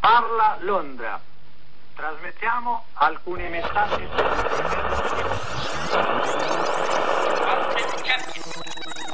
[0.00, 1.20] Parla Londra.
[1.94, 4.06] Trasmettiamo alcuni messaggi.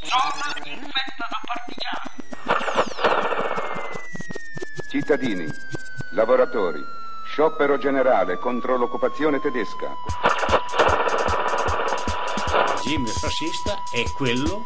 [0.03, 2.13] Zona infetta da partigiani.
[4.89, 5.47] Cittadini,
[6.11, 6.85] lavoratori,
[7.25, 9.89] sciopero generale contro l'occupazione tedesca.
[12.47, 14.63] Il regime fascista è quello,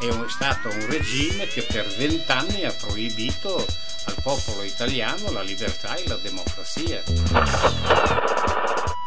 [0.00, 3.64] è un- stato un regime che per vent'anni ha proibito
[4.06, 7.02] al popolo italiano la libertà e la democrazia.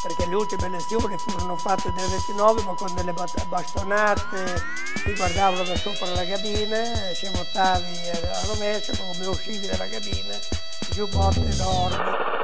[0.04, 4.62] perché le ultime elezioni furono fatte nel 29 ma con delle bastonate
[5.06, 6.84] ti guardavano da sopra la cabina
[7.16, 10.38] se votavi a rovescio come uscivi dalla cabina
[10.92, 12.42] giù botte d'orme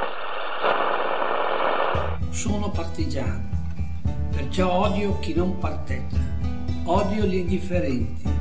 [2.31, 3.43] Sono partigiano,
[4.31, 6.15] perciò odio chi non parteggia,
[6.85, 8.38] odio gli indifferenti.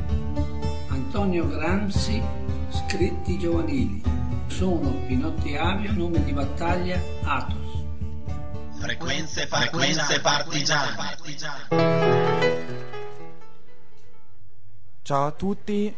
[1.18, 2.22] Antonio Gramsci,
[2.70, 4.00] scritti giovanili.
[4.46, 7.82] Sono Pinotti Avio, nome di battaglia Atos.
[8.78, 11.16] Frequenze, frequenze partigiane.
[15.02, 15.92] Ciao a tutti,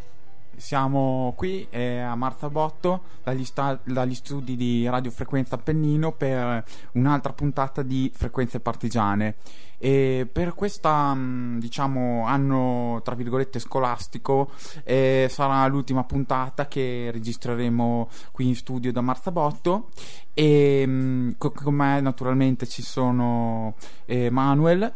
[0.60, 7.82] siamo qui eh, a Marzabotto dagli, sta- dagli studi di radiofrequenza Appennino per un'altra puntata
[7.82, 9.36] di Frequenze Partigiane.
[9.78, 14.50] E per questa, mh, diciamo, anno tra virgolette scolastico
[14.84, 19.88] eh, sarà l'ultima puntata che registreremo qui in studio da Marzabotto.
[20.34, 24.92] E mh, co- con me naturalmente ci sono eh, Manuel.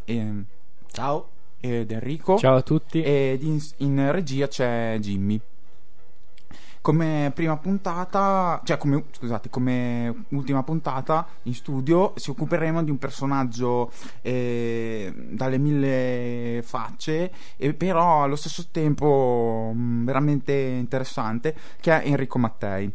[0.93, 1.29] Ciao.
[1.61, 2.37] ed Enrico.
[2.37, 3.03] Ciao a tutti.
[3.03, 5.41] Ed in, in regia c'è Jimmy.
[6.85, 12.99] Come prima puntata, cioè come, scusate, come ultima puntata in studio si occuperemo di un
[12.99, 13.91] personaggio
[14.21, 22.39] eh, dalle mille facce, e però allo stesso tempo mh, veramente interessante, che è Enrico
[22.39, 22.93] Mattei.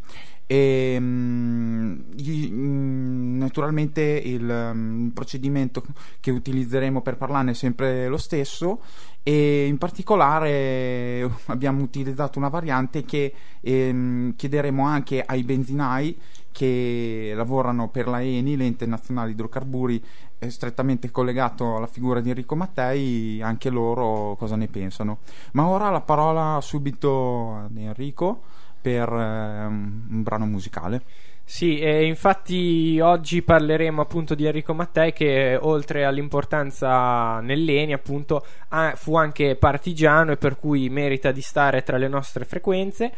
[0.51, 5.83] E, gli- mh, naturalmente il, il procedimento
[6.19, 8.81] che utilizzeremo per parlarne è sempre lo stesso
[9.21, 13.31] e in particolare abbiamo utilizzato una variante che
[13.61, 16.17] ehm, chiederemo anche ai benzinai
[16.51, 20.03] che lavorano per la ENI, l'ente nazionale idrocarburi
[20.47, 25.19] strettamente collegato alla figura di Enrico Mattei, anche loro cosa ne pensano.
[25.51, 28.41] Ma ora la parola subito ad Enrico
[28.81, 31.01] per ehm, un brano musicale.
[31.43, 38.45] Sì, infatti oggi parleremo appunto di Enrico Mattei che oltre all'importanza nell'ENI appunto
[38.93, 43.11] fu anche partigiano e per cui merita di stare tra le nostre frequenze.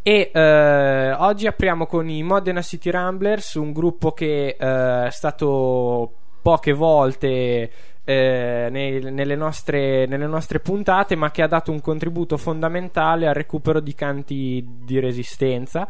[0.00, 6.12] E eh, oggi apriamo con i Modena City Ramblers, un gruppo che eh, è stato
[6.40, 7.70] poche volte
[8.04, 13.34] eh, nei- nelle, nostre, nelle nostre puntate, ma che ha dato un contributo fondamentale al
[13.34, 15.88] recupero di canti di resistenza.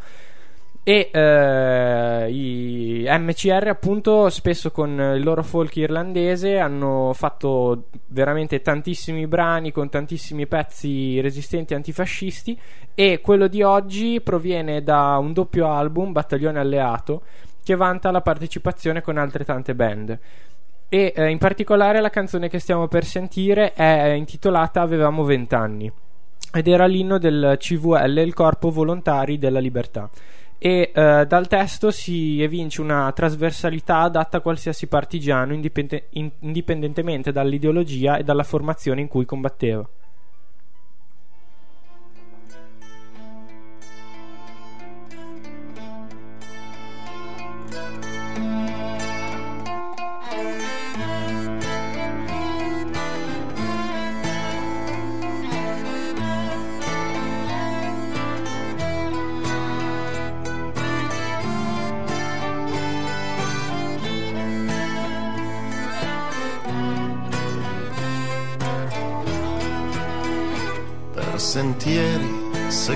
[0.85, 9.29] E eh, i MCR, appunto, spesso con il loro folk irlandese hanno fatto veramente tantissimi
[9.29, 12.59] brani con tantissimi pezzi resistenti antifascisti.
[12.95, 17.23] E quello di oggi proviene da un doppio album, Battaglione Alleato,
[17.63, 20.19] che vanta la partecipazione con altre tante band.
[20.95, 25.91] E eh, in particolare la canzone che stiamo per sentire è intitolata Avevamo vent'anni
[26.53, 30.11] ed era l'inno del CVL, il Corpo Volontari della Libertà.
[30.59, 37.33] E eh, dal testo si evince una trasversalità adatta a qualsiasi partigiano, indipende- in- indipendentemente
[37.33, 39.89] dall'ideologia e dalla formazione in cui combatteva.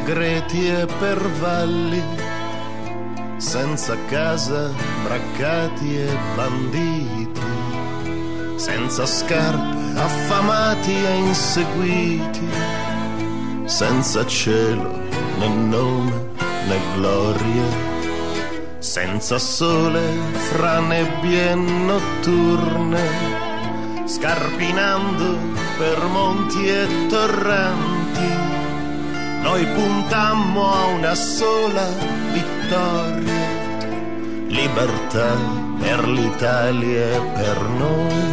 [0.07, 2.01] Segreti e per valli,
[3.39, 4.71] senza casa,
[5.03, 7.41] braccati e banditi,
[8.55, 12.49] senza scarpe, affamati e inseguiti,
[13.65, 14.97] senza cielo
[15.39, 16.31] né nome
[16.69, 17.69] né gloria,
[18.79, 20.03] senza sole
[20.51, 23.35] fra nebbie notturne
[24.07, 25.37] scarpinando
[25.77, 27.96] per monti e torrenti,
[29.47, 31.87] noi puntammo a una sola
[32.33, 33.43] vittoria,
[34.49, 35.31] libertà
[35.79, 38.25] per l'Italia e per noi.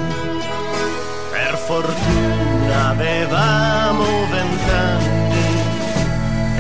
[1.36, 4.06] Per fortuna avevamo
[4.36, 5.46] vent'anni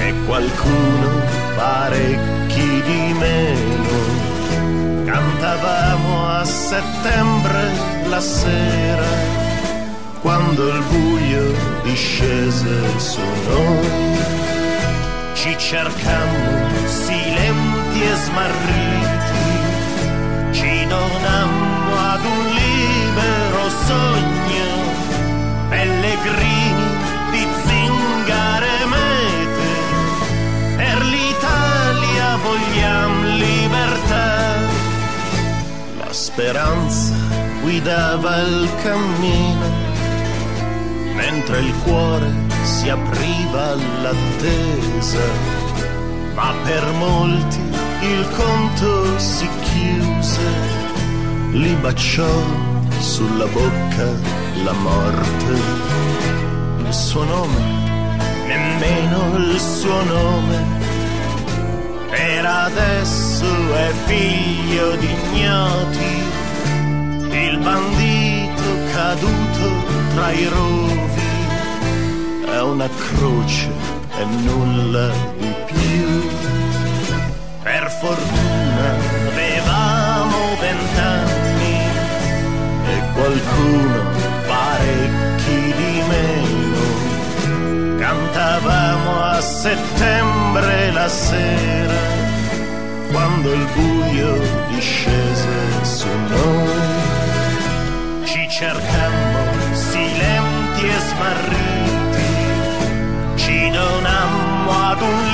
[0.05, 1.09] e qualcuno
[1.55, 3.95] parecchi di meno.
[5.05, 7.71] Cantavamo a settembre
[8.07, 9.11] la sera,
[10.21, 11.45] quando il buio
[11.81, 14.12] discese su noi.
[15.33, 19.51] Ci cercammo silenti e smarriti,
[20.51, 24.71] ci donammo ad un libero sogno,
[25.69, 26.87] pellegrini
[27.31, 29.71] di zingare mete,
[30.77, 34.59] per l'Italia vogliamo libertà.
[35.97, 37.15] La speranza
[37.61, 39.69] guidava il cammino,
[41.15, 45.25] mentre il cuore si apriva all'attesa,
[46.33, 47.59] ma per molti
[48.01, 50.47] il conto si chiuse,
[51.51, 52.33] li baciò
[52.99, 54.09] sulla bocca
[54.63, 55.53] la morte,
[56.85, 57.59] il suo nome,
[58.47, 60.81] nemmeno il suo nome.
[62.09, 66.13] Per adesso è figlio di ignoti,
[67.31, 69.65] il bandito caduto
[70.13, 71.22] tra i rovi,
[72.55, 73.69] è una croce
[74.19, 76.29] e nulla di più.
[77.63, 78.87] Per fortuna
[79.27, 81.77] avevamo vent'anni
[82.85, 84.01] e qualcuno
[84.45, 86.81] parecchi di meno.
[87.97, 92.01] Cantavamo a settembre la sera,
[93.11, 94.39] quando il buio
[94.69, 95.49] discese
[95.81, 96.91] su noi.
[98.25, 99.41] Ci cercammo
[99.73, 102.02] silenti e smarriti,
[104.95, 105.32] donammo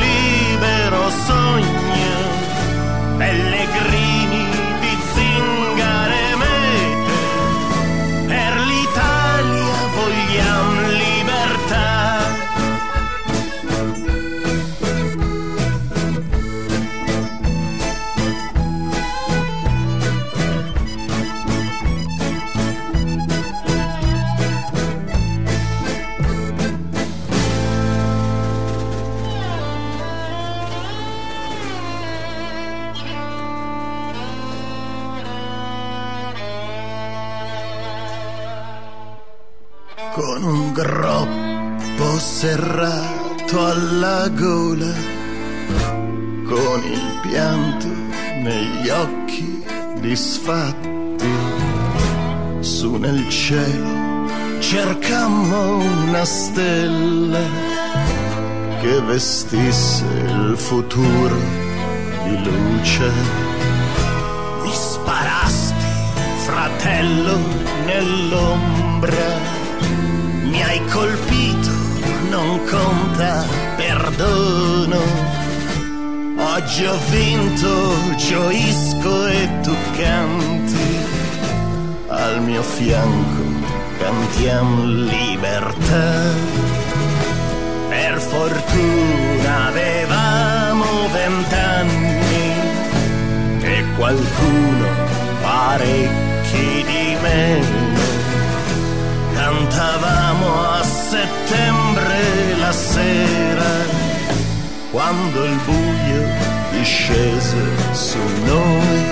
[59.19, 61.35] vestisse il futuro
[62.23, 63.11] di luce.
[64.63, 65.91] Mi sparasti,
[66.45, 67.37] fratello,
[67.85, 69.27] nell'ombra
[70.43, 71.69] mi hai colpito,
[72.29, 73.43] non conta
[73.75, 75.01] perdono.
[76.55, 80.97] Oggi ho vinto, gioisco e tu canti.
[82.07, 83.43] Al mio fianco
[83.97, 86.78] cantiamo libertà.
[88.29, 92.53] Fortuna avevamo vent'anni
[93.61, 94.87] e qualcuno
[95.41, 97.89] parecchi di meno
[99.33, 103.71] cantavamo a settembre la sera,
[104.91, 106.23] quando il buio
[106.71, 107.61] discese
[107.93, 109.03] su noi,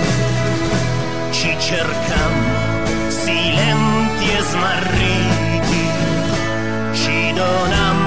[1.32, 2.66] ci cercammo
[3.08, 5.86] silenti e smarriti,
[6.94, 8.07] ci donammo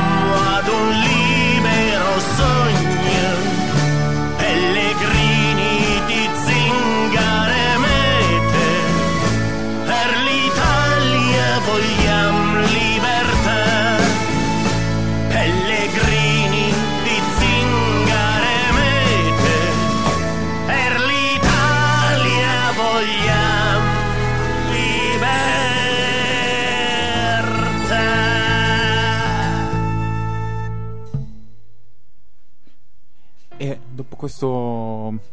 [0.60, 2.59] ad un libero sogno,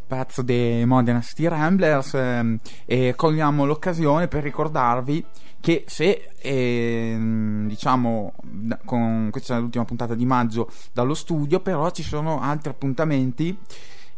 [0.07, 5.25] pezzo dei Modena City Ramblers ehm, eh, cogliamo l'occasione per ricordarvi
[5.59, 11.89] che se ehm, diciamo da- con questa è l'ultima puntata di maggio dallo studio però
[11.91, 13.57] ci sono altri appuntamenti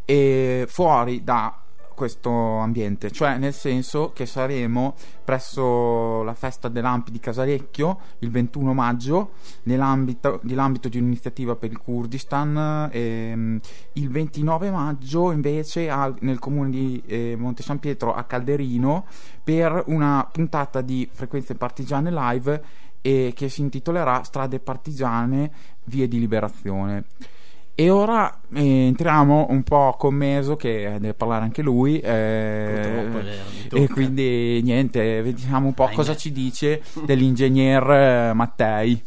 [0.06, 1.60] eh, fuori da
[2.00, 8.74] questo ambiente, cioè nel senso che saremo presso la festa dell'Ampi di Casalecchio il 21
[8.74, 9.32] maggio
[9.64, 13.60] nell'ambito, nell'ambito di un'iniziativa per il Kurdistan, ehm,
[13.94, 19.06] il 29 maggio invece al- nel comune di eh, Monte San Pietro a Calderino
[19.44, 22.64] per una puntata di frequenze partigiane live
[23.02, 25.52] e che si intitolerà Strade partigiane,
[25.84, 27.04] vie di liberazione
[27.80, 31.98] E ora eh, entriamo un po' con Meso che deve parlare anche lui.
[32.02, 33.08] eh,
[33.72, 35.96] e quindi niente, vediamo un po' Ahimè.
[35.96, 39.02] cosa ci dice dell'ingegner eh, Mattei.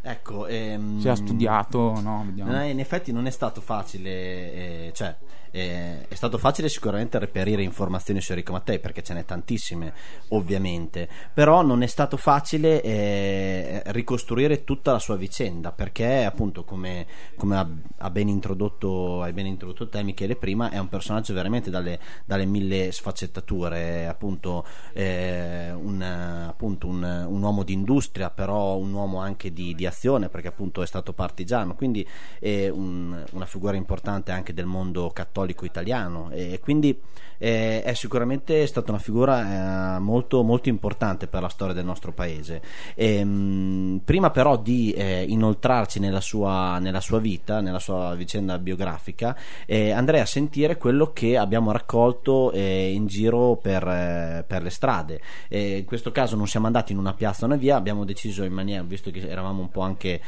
[0.00, 2.24] Ecco, ehm, Se ha studiato, no?
[2.26, 2.64] Vediamo.
[2.64, 5.14] in effetti non è stato facile, eh, cioè
[5.52, 9.92] eh, è stato facile sicuramente reperire informazioni su Enrico Mattei perché ce n'è tantissime
[10.28, 17.06] ovviamente, però non è stato facile eh, ricostruire tutta la sua vicenda perché appunto come,
[17.36, 17.68] come ha,
[17.98, 22.46] ha ben introdotto, hai ben introdotto te Michele prima, è un personaggio veramente dalle, dalle
[22.46, 29.52] mille sfaccettature, appunto, eh, un, appunto un, un uomo di industria però un uomo anche
[29.52, 32.06] di, di azione perché appunto è stato partigiano, quindi
[32.40, 36.98] è un- una figura importante anche del mondo cattolico italiano e quindi
[37.42, 42.12] eh, è sicuramente stata una figura eh, molto, molto importante per la storia del nostro
[42.12, 42.62] paese.
[42.94, 49.36] Ehm, prima però di eh, inoltrarci nella sua, nella sua vita, nella sua vicenda biografica,
[49.66, 54.70] eh, andrei a sentire quello che abbiamo raccolto eh, in giro per, eh, per le
[54.70, 55.20] strade.
[55.48, 58.52] In questo caso non siamo andati in una piazza o una via, abbiamo deciso in
[58.52, 60.20] maniera, visto che eravamo un po' anche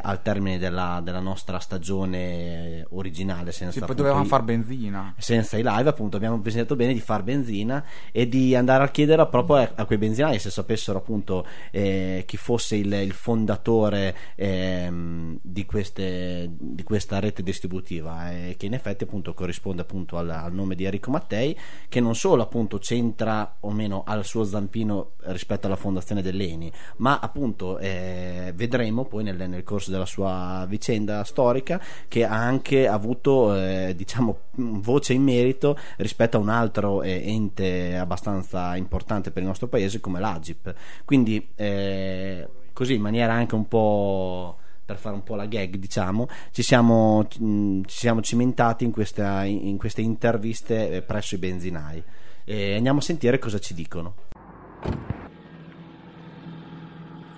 [0.00, 5.14] al termine della, della nostra stagione originale, senza Sì, poi dovevamo far benzina.
[5.18, 9.26] senza i live, appunto, abbiamo pensato bene di far benzina e di andare a chiedere
[9.26, 15.38] proprio a, a quei benzinai se sapessero appunto eh, chi fosse il, il fondatore ehm,
[15.42, 20.52] di, queste, di questa rete distributiva, eh, che in effetti appunto corrisponde appunto al, al
[20.52, 21.56] nome di Enrico Mattei,
[21.88, 27.18] che non solo appunto c'entra o meno al suo zampino rispetto alla fondazione dell'ENI, ma
[27.18, 33.54] appunto eh, vedremo poi nel, nel corso della sua vicenda storica che ha anche avuto
[33.54, 39.48] eh, diciamo voce in merito rispetto a un altro eh, ente abbastanza importante per il
[39.48, 45.22] nostro paese come l'Agip quindi eh, così in maniera anche un po' per fare un
[45.22, 50.90] po' la gag diciamo ci siamo, mh, ci siamo cimentati in, questa- in queste interviste
[50.90, 52.02] eh, presso i benzinai
[52.44, 54.14] e andiamo a sentire cosa ci dicono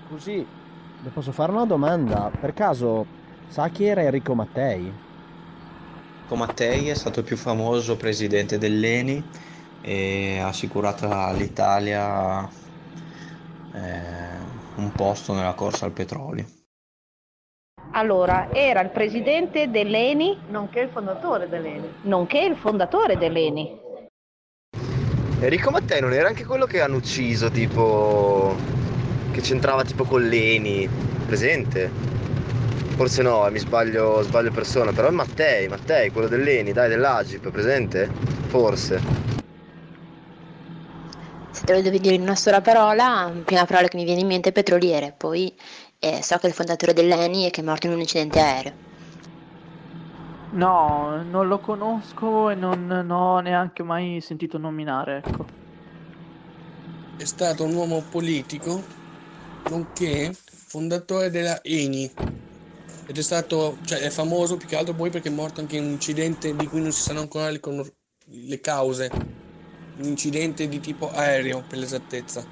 [0.08, 0.46] Scusi,
[1.02, 2.30] le posso fare una domanda?
[2.38, 3.06] Per caso
[3.48, 4.92] sa chi era Enrico Mattei?
[6.32, 9.22] Enrico Mattei è stato il più famoso presidente dell'ENI
[9.82, 12.48] e ha assicurato all'Italia
[13.74, 13.80] eh,
[14.76, 16.46] un posto nella corsa al petrolio.
[17.90, 21.92] Allora, era il presidente dell'ENI, nonché il fondatore dell'ENI.
[22.02, 23.80] Nonché il fondatore dell'ENI.
[25.40, 28.56] Enrico Mattei non era anche quello che hanno ucciso, tipo.
[29.32, 30.88] che c'entrava tipo con Leni,
[31.26, 31.90] presente?
[33.02, 37.50] Forse no, eh, mi sbaglio, sbaglio persona, però è Mattei, Mattei, quello dell'Eni, dai, dell'Agip,
[37.50, 38.08] presente?
[38.46, 39.00] Forse.
[41.50, 44.20] Se te lo devi dire in una sola parola, la prima parola che mi viene
[44.20, 45.52] in mente è petroliere, poi
[45.98, 48.72] eh, so che è il fondatore dell'ENI e che è morto in un incidente aereo.
[50.50, 55.44] No, non lo conosco e non, non ho neanche mai sentito nominare, ecco.
[57.16, 58.80] È stato un uomo politico,
[59.70, 62.50] nonché fondatore della ENI.
[63.04, 65.84] Ed è stato, cioè è famoso più che altro poi perché è morto anche in
[65.84, 67.60] un incidente di cui non si sanno ancora le,
[68.24, 69.10] le cause.
[69.98, 72.48] Un incidente di tipo aereo, per l'esattezza.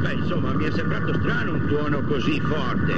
[0.00, 1.12] Beh, insomma, mi è sembrato
[1.74, 2.92] tuono così forte.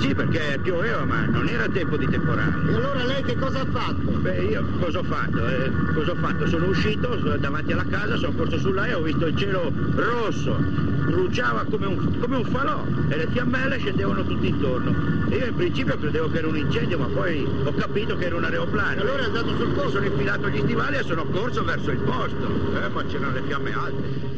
[0.00, 2.70] Sì, perché pioveva, ma non era tempo di temporale.
[2.70, 4.10] E allora lei che cosa ha fatto?
[4.20, 5.48] Beh, io cosa ho fatto?
[5.48, 6.46] Eh, cosa ho fatto?
[6.46, 11.64] Sono uscito davanti alla casa, sono corso sulla e ho visto il cielo rosso, bruciava
[11.70, 15.26] come un, come un falò e le fiammelle scendevano tutti intorno.
[15.30, 18.36] E io in principio credevo che era un incendio, ma poi ho capito che era
[18.36, 19.00] un aeroplano.
[19.00, 19.90] Allora è andato sul posto?
[19.90, 22.46] Sono infilato gli stivali e sono corso verso il posto.
[22.84, 24.37] Eh, ma c'erano le fiamme alte.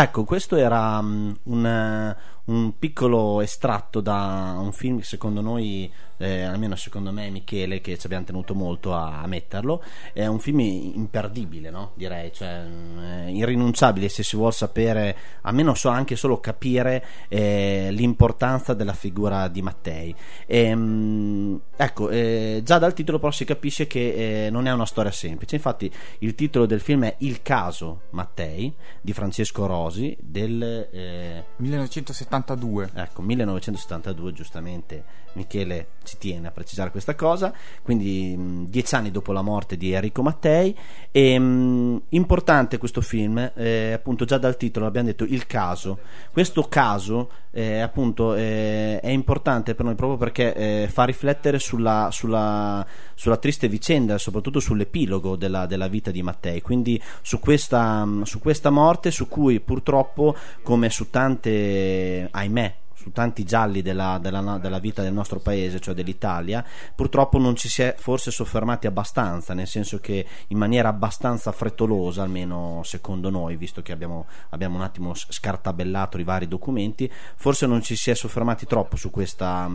[0.00, 2.16] Ecco, questo era mm, un,
[2.48, 7.98] un piccolo estratto da un film che secondo noi, eh, almeno secondo me Michele, che
[7.98, 11.92] ci abbiamo tenuto molto a, a metterlo, è un film imperdibile, no?
[11.94, 17.88] Direi, cioè mm, eh, irrinunciabile se si vuole sapere, almeno so anche solo capire eh,
[17.90, 20.14] l'importanza della figura di Mattei.
[20.46, 24.86] E, mm, ecco, eh, già dal titolo però si capisce che eh, non è una
[24.86, 25.56] storia semplice.
[25.56, 32.36] Infatti, il titolo del film è Il caso Mattei di Francesco Rosi del eh, 1979
[32.38, 32.90] 1972.
[32.94, 37.52] Ecco, 1972, giustamente Michele ci tiene a precisare questa cosa,
[37.82, 40.76] quindi mh, dieci anni dopo la morte di Enrico Mattei.
[41.10, 45.98] E, mh, importante questo film, eh, appunto già dal titolo abbiamo detto il caso.
[46.32, 52.08] Questo caso eh, appunto eh, è importante per noi proprio perché eh, fa riflettere sulla,
[52.12, 58.38] sulla, sulla triste vicenda, soprattutto sull'epilogo della, della vita di Mattei, quindi su questa, su
[58.38, 62.74] questa morte su cui purtroppo, come su tante, 爱咩？
[63.08, 67.82] Su tanti gialli della, della, della, vita del nostro paese, cioè dell'Italia, purtroppo non ci si
[67.82, 73.82] è forse soffermati abbastanza, nel senso che in maniera abbastanza frettolosa, almeno secondo noi, visto
[73.82, 78.66] che abbiamo, abbiamo un attimo scartabellato i vari documenti, forse non ci si è soffermati
[78.66, 79.70] troppo su questa,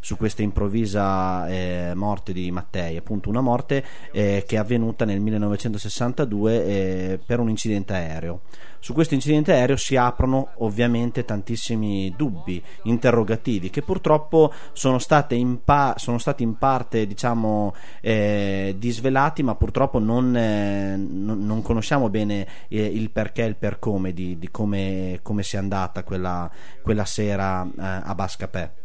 [0.00, 5.20] su questa improvvisa eh, morte di Mattei, appunto una morte eh, che è avvenuta nel
[5.20, 8.42] 1962 eh, per un incidente aereo.
[8.84, 14.98] Su questo incidente aereo si aprono ovviamente tantissimi dubbi, interrogativi che purtroppo sono,
[15.64, 22.08] pa- sono stati in parte diciamo, eh, disvelati, ma purtroppo non, eh, non, non conosciamo
[22.08, 26.50] bene eh, il perché e il per come di, di come, come sia andata quella,
[26.82, 28.82] quella sera eh, a Bascapè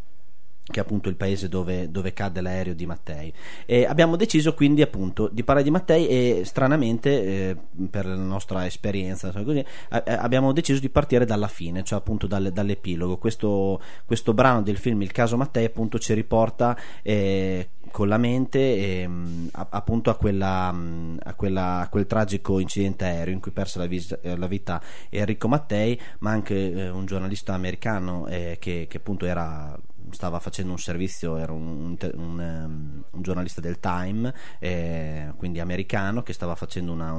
[0.70, 3.32] che è appunto il paese dove, dove cade l'aereo di Mattei.
[3.66, 7.56] E abbiamo deciso quindi appunto di parlare di Mattei e stranamente, eh,
[7.90, 12.50] per la nostra esperienza, così, eh, abbiamo deciso di partire dalla fine, cioè appunto dal,
[12.52, 13.18] dall'epilogo.
[13.18, 18.58] Questo, questo, brano del film Il caso Mattei appunto ci riporta eh, con la mente
[19.02, 20.74] ehm, appunto a, quella,
[21.22, 25.48] a, quella, a, quel tragico incidente aereo in cui perse la, vis- la vita Enrico
[25.48, 29.76] Mattei, ma anche eh, un giornalista americano eh, che, che appunto era
[30.12, 35.60] stava facendo un servizio, era un, un, un, um, un giornalista del Time, eh, quindi
[35.60, 37.12] americano, che stava facendo una,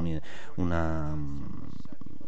[0.56, 1.18] una,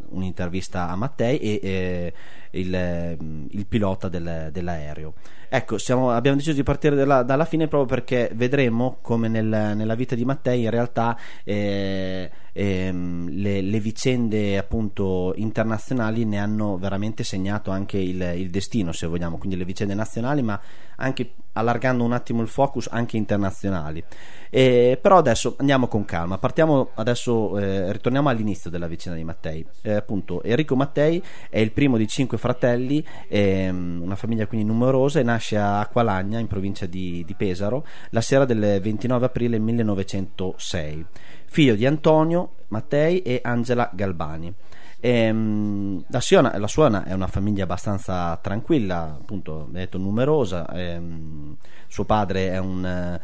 [0.10, 2.14] un'intervista a Mattei e eh,
[2.52, 5.14] il, il, pilota del, dell'aereo.
[5.56, 9.94] Ecco, siamo, abbiamo deciso di partire dalla, dalla, fine proprio perché vedremo come nel, nella
[9.94, 17.24] vita di Mattei in realtà eh, ehm, le, le, vicende appunto internazionali ne hanno veramente
[17.24, 20.60] segnato anche il, il, destino, se vogliamo, quindi le vicende nazionali, ma
[20.96, 24.04] anche allargando un attimo il focus anche internazionali.
[24.50, 29.66] Eh, però adesso andiamo con calma, partiamo adesso, eh, ritorniamo all'inizio della vicenda di Mattei.
[29.82, 35.20] Eh, appunto, Enrico Mattei è il primo di cinque fratelli, ehm, una famiglia quindi numerosa,
[35.20, 41.06] e nasce a Acqualagna, in provincia di, di Pesaro, la sera del 29 aprile 1906
[41.54, 44.52] figlio di Antonio Mattei e Angela Galbani.
[45.00, 50.68] Ehm, la, sua, la, sua, è una famiglia abbastanza tranquilla, appunto, detto numerosa.
[50.74, 51.56] Ehm,
[51.88, 53.20] suo padre è un,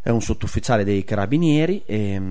[0.00, 1.82] è un sottufficiale dei carabinieri.
[1.84, 2.22] E,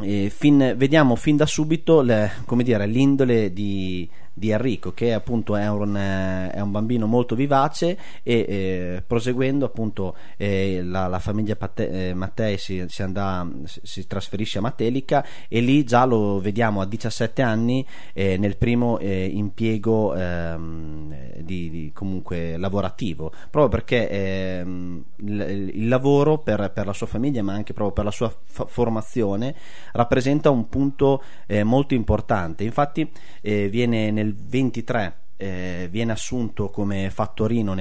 [0.00, 2.32] e fin, vediamo fin da subito le,
[2.64, 7.98] dire, l'indole di, di Enrico che appunto è un, eh, è un bambino molto vivace
[8.22, 14.06] e eh, proseguendo appunto eh, la, la, famiglia Patte, eh, Mattei si, si, andà, si,
[14.06, 20.14] trasferisce a Matelica e lì già lo vediamo a 17 anni eh, nel primo impiego
[20.14, 27.06] ehm, di, di, comunque lavorativo proprio perché ehm, il, il, lavoro per, per, la sua
[27.06, 29.54] famiglia ma anche proprio per la sua fa- formazione
[29.92, 31.22] rappresenta un punto
[31.64, 32.64] molto importante.
[32.64, 33.10] Infatti
[33.42, 37.72] viene nel 23 eh, viene assunto come fattorino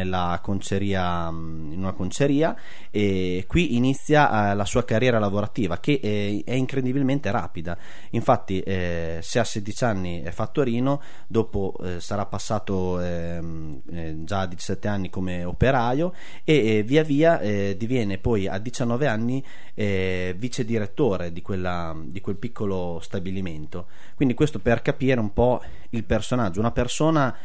[0.41, 2.56] conceria, mm, in una conceria
[2.91, 7.78] e qui inizia eh, la sua carriera lavorativa che è, è incredibilmente rapida.
[8.12, 14.41] Infatti, eh, se a 16 anni è fattorino, dopo eh, sarà passato ehm, eh, già
[14.41, 19.43] a 17 anni come operaio e via via eh, diviene poi a 19 anni
[19.78, 23.88] vice direttore di, quella, di quel piccolo stabilimento.
[24.15, 27.36] Quindi questo per capire un po' il personaggio, una persona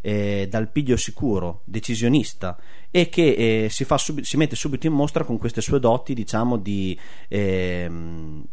[0.00, 2.56] eh, dal piglio sicuro, decisionista
[2.90, 6.56] e che eh, si, sub- si, mette subito in mostra con queste sue doti diciamo
[6.56, 7.90] di, eh,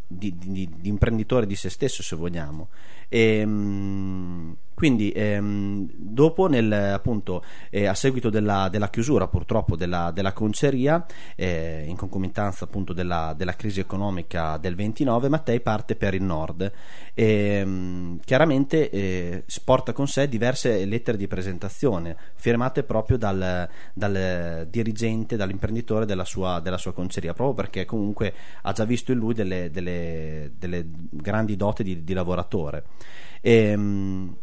[0.06, 2.68] di, di, di imprenditore di se stesso se vogliamo.
[3.08, 10.10] E, ehm, quindi ehm, dopo nel, appunto eh, a seguito della, della, chiusura purtroppo della,
[10.10, 11.02] della conceria
[11.34, 16.70] eh, in concomitanza appunto della, della, crisi economica del 29 Mattei parte per il nord.
[17.14, 24.66] E ehm, chiaramente eh, porta con sé diverse lettere di presentazione firmate proprio dal, dal
[24.70, 29.34] dirigente dall'imprenditore della sua, della sua, conceria proprio perché comunque ha già visto in lui
[29.34, 32.84] delle, delle, delle grandi doti di, di lavoratore.
[33.42, 34.36] E, ehm,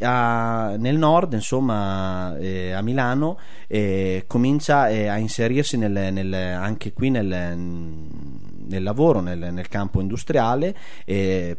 [0.00, 6.92] a, nel nord, insomma, eh, a Milano, eh, comincia eh, a inserirsi nel, nel, anche
[6.92, 10.74] qui nel, nel lavoro, nel, campo industriale,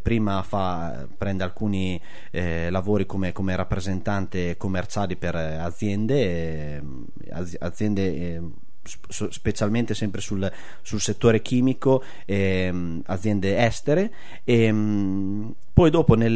[0.01, 1.99] prima fa, prende alcuni
[2.31, 6.81] eh, lavori come, come rappresentante commerciali per aziende,
[7.31, 8.41] az- aziende
[8.87, 14.11] sp- specialmente sempre sul, sul settore chimico, ehm, aziende estere.
[14.43, 14.73] E,
[15.77, 16.33] poi dopo nel,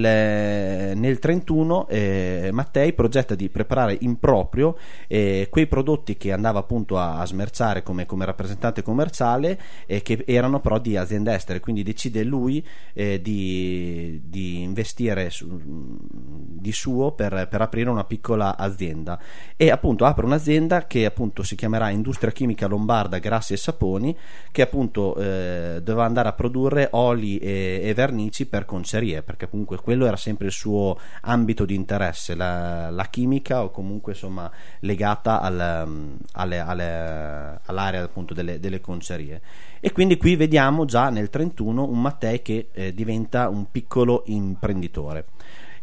[0.96, 4.78] nel 31 eh, Mattei progetta di preparare in proprio
[5.08, 10.24] eh, quei prodotti che andava appunto a, a smerciare come, come rappresentante commerciale eh, che
[10.28, 17.14] erano però di aziende estere, quindi decide lui eh, di, di, investire su, di suo
[17.14, 19.20] per, per, aprire una piccola azienda.
[19.58, 24.16] E appunto apre un'azienda che appunto si chiamerà Industria Chimica Lombarda Grassi e Saponi
[24.52, 29.78] che appunto eh, doveva andare a produrre oli e, e vernici per concerie perché comunque
[29.78, 35.40] quello era sempre il suo ambito di interesse, la, la chimica o comunque insomma legata
[35.40, 39.42] al, alle, alle, all'area appunto delle, delle, concerie.
[39.80, 45.28] E quindi qui vediamo già nel 31 un Mattei che eh, diventa un piccolo imprenditore.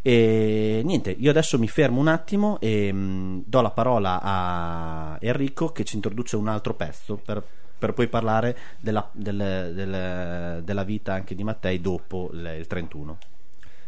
[0.01, 5.71] E niente, io adesso mi fermo un attimo e mh, do la parola a Enrico
[5.71, 7.43] che ci introduce un altro pezzo per
[7.79, 13.17] per poi parlare della, del, del, della vita anche di Mattei dopo il, il 31.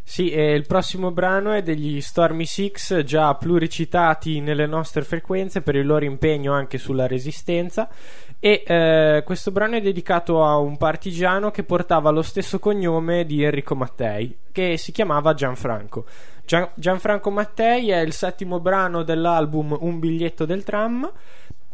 [0.04, 5.76] Sì, e il prossimo brano è degli Stormy Six, già pluricitati nelle nostre frequenze per
[5.76, 7.88] il loro impegno anche sulla resistenza.
[8.38, 13.42] E eh, questo brano è dedicato a un partigiano che portava lo stesso cognome di
[13.42, 16.04] Enrico Mattei, che si chiamava Gianfranco.
[16.44, 21.10] Gian- Gianfranco Mattei è il settimo brano dell'album Un biglietto del tram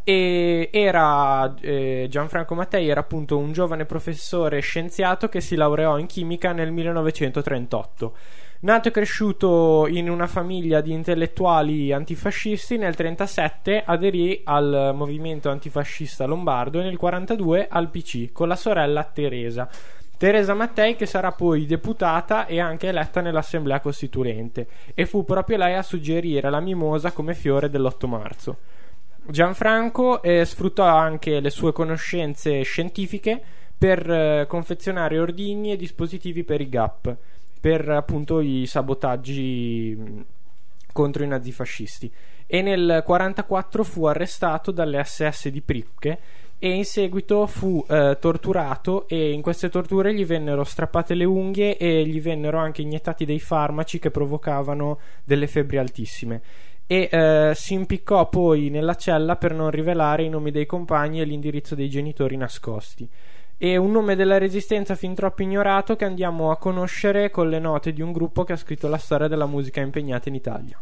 [0.08, 6.06] e era eh, Gianfranco Mattei era appunto un giovane professore scienziato che si laureò in
[6.06, 8.16] chimica nel 1938.
[8.60, 16.24] Nato e cresciuto in una famiglia di intellettuali antifascisti, nel 1937 aderì al movimento antifascista
[16.24, 19.68] lombardo e nel 1942 al PC con la sorella Teresa.
[20.16, 25.74] Teresa Mattei che sarà poi deputata e anche eletta nell'Assemblea Costituente e fu proprio lei
[25.74, 28.56] a suggerire la mimosa come fiore dell'8 marzo.
[29.30, 33.38] Gianfranco eh, sfruttò anche le sue conoscenze scientifiche
[33.76, 37.14] per eh, confezionare ordigni e dispositivi per i GAP,
[37.60, 40.24] per appunto i sabotaggi
[40.94, 42.10] contro i nazifascisti.
[42.46, 46.18] E nel 1944 fu arrestato dalle SS di Pripke
[46.58, 51.76] e in seguito fu eh, torturato e in queste torture gli vennero strappate le unghie
[51.76, 56.40] e gli vennero anche iniettati dei farmaci che provocavano delle febbri altissime
[56.90, 61.24] e eh, si impiccò poi nella cella per non rivelare i nomi dei compagni e
[61.24, 63.06] l'indirizzo dei genitori nascosti.
[63.58, 67.92] E un nome della resistenza fin troppo ignorato che andiamo a conoscere con le note
[67.92, 70.80] di un gruppo che ha scritto la storia della musica impegnata in Italia.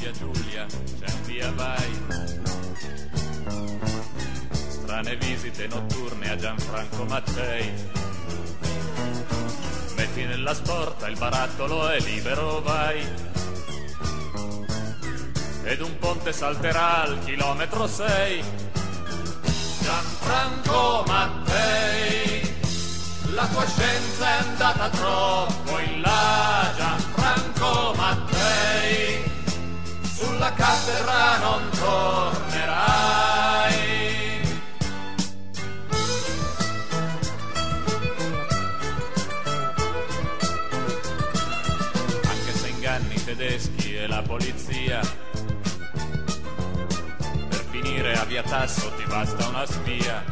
[0.00, 2.06] Via Giulia c'è un via vai.
[4.50, 7.70] Strane visite notturne a Gianfranco Mattei.
[9.96, 13.06] Metti nella sporta il barattolo è libero vai.
[15.64, 18.42] Ed un ponte salterà al chilometro 6.
[19.82, 22.54] Gianfranco Mattei,
[23.34, 26.72] la tua scienza è andata troppo in là,
[30.70, 32.58] sulla cattedra non tornerai.
[42.28, 45.00] Anche se inganni i tedeschi e la polizia,
[47.48, 50.24] per finire a via Tasso ti basta una spia.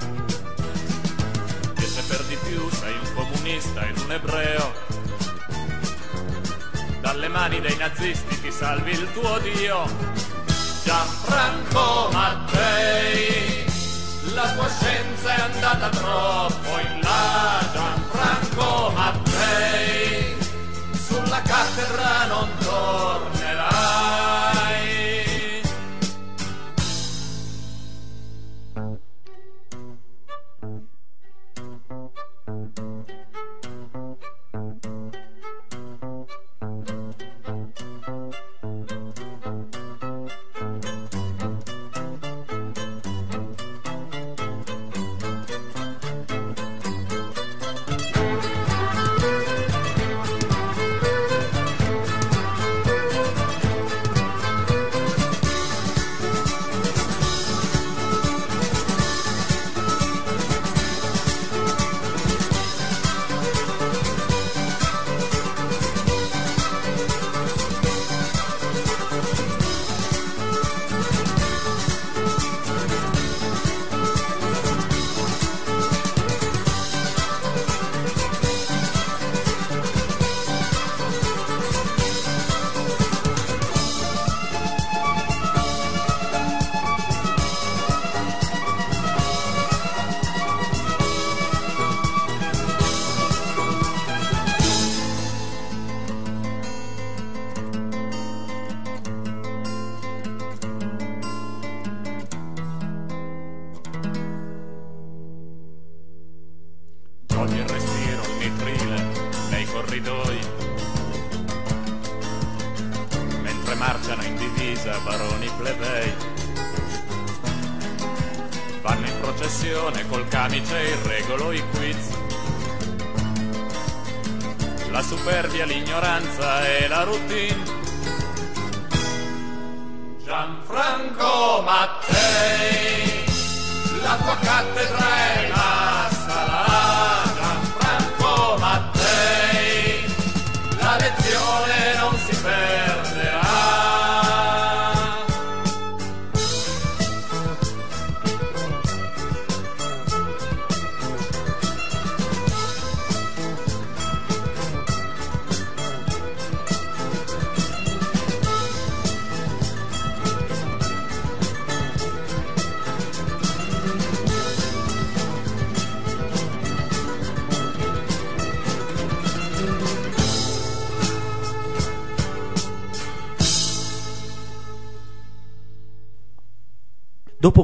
[1.76, 4.72] E se per di più sei un comunista ed un ebreo,
[7.00, 10.27] dalle mani dei nazisti ti salvi il tuo Dio.
[10.88, 13.66] Gianfranco Mattei,
[14.32, 17.60] la tua scienza è andata troppo in là.
[17.74, 20.34] Gianfranco Mattei,
[20.92, 23.27] sulla cattedra non tornerai.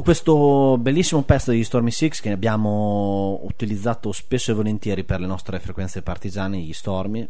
[0.05, 5.59] Questo bellissimo pezzo di Stormy Six che abbiamo utilizzato spesso e volentieri per le nostre
[5.59, 7.27] frequenze partigiane, gli Stormy,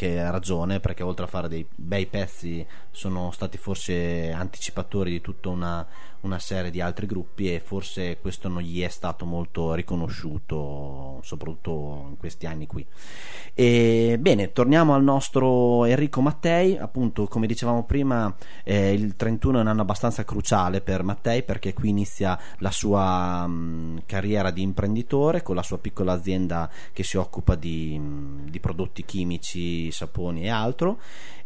[0.00, 5.50] anche ragione perché oltre a fare dei bei pezzi sono stati forse anticipatori di tutta
[5.50, 5.86] una,
[6.20, 12.06] una serie di altri gruppi e forse questo non gli è stato molto riconosciuto soprattutto
[12.08, 12.86] in questi anni qui.
[13.52, 16.78] E, bene torniamo al nostro Enrico Mattei.
[16.78, 18.34] Appunto come dicevamo prima
[18.64, 23.46] eh, il 31 è un anno abbastanza cruciale per Mattei perché qui inizia la sua
[23.46, 28.60] mh, carriera di imprenditore con la sua piccola azienda che si occupa di, mh, di
[28.60, 30.98] prodotti chimici saponi e altro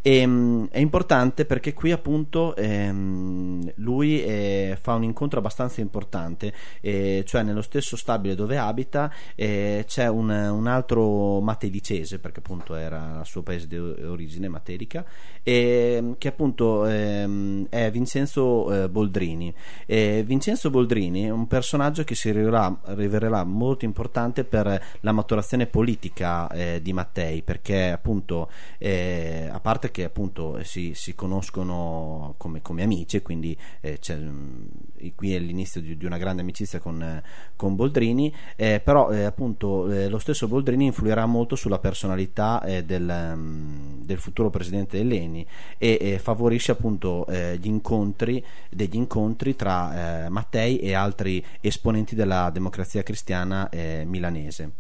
[0.07, 6.53] e, mh, è importante perché qui appunto ehm, lui eh, fa un incontro abbastanza importante,
[6.83, 12.75] eh, cioè nello stesso stabile dove abita eh, c'è un, un altro matedicese, perché appunto
[12.75, 15.07] era il suo paese di origine materica,
[15.43, 19.55] e, che appunto ehm, è Vincenzo eh, Boldrini.
[19.87, 25.65] E Vincenzo Boldrini è un personaggio che si rivelerà, rivelerà molto importante per la maturazione
[25.65, 28.34] politica eh, di Mattei, perché appunto
[28.79, 35.35] eh, a parte che appunto si, si conoscono come, come, amici, quindi eh, mh, qui
[35.35, 37.23] è l'inizio di, di, una grande amicizia con, eh,
[37.57, 43.33] con Boldrini, eh, però eh, appunto eh, lo stesso Boldrini influirà molto sulla personalità del,
[43.35, 45.47] um, del, futuro presidente dell'ENI
[45.79, 53.69] e favorisce appunto gli incontri, degli incontri tra Mattei e altri esponenti della democrazia cristiana
[54.05, 54.73] milanese.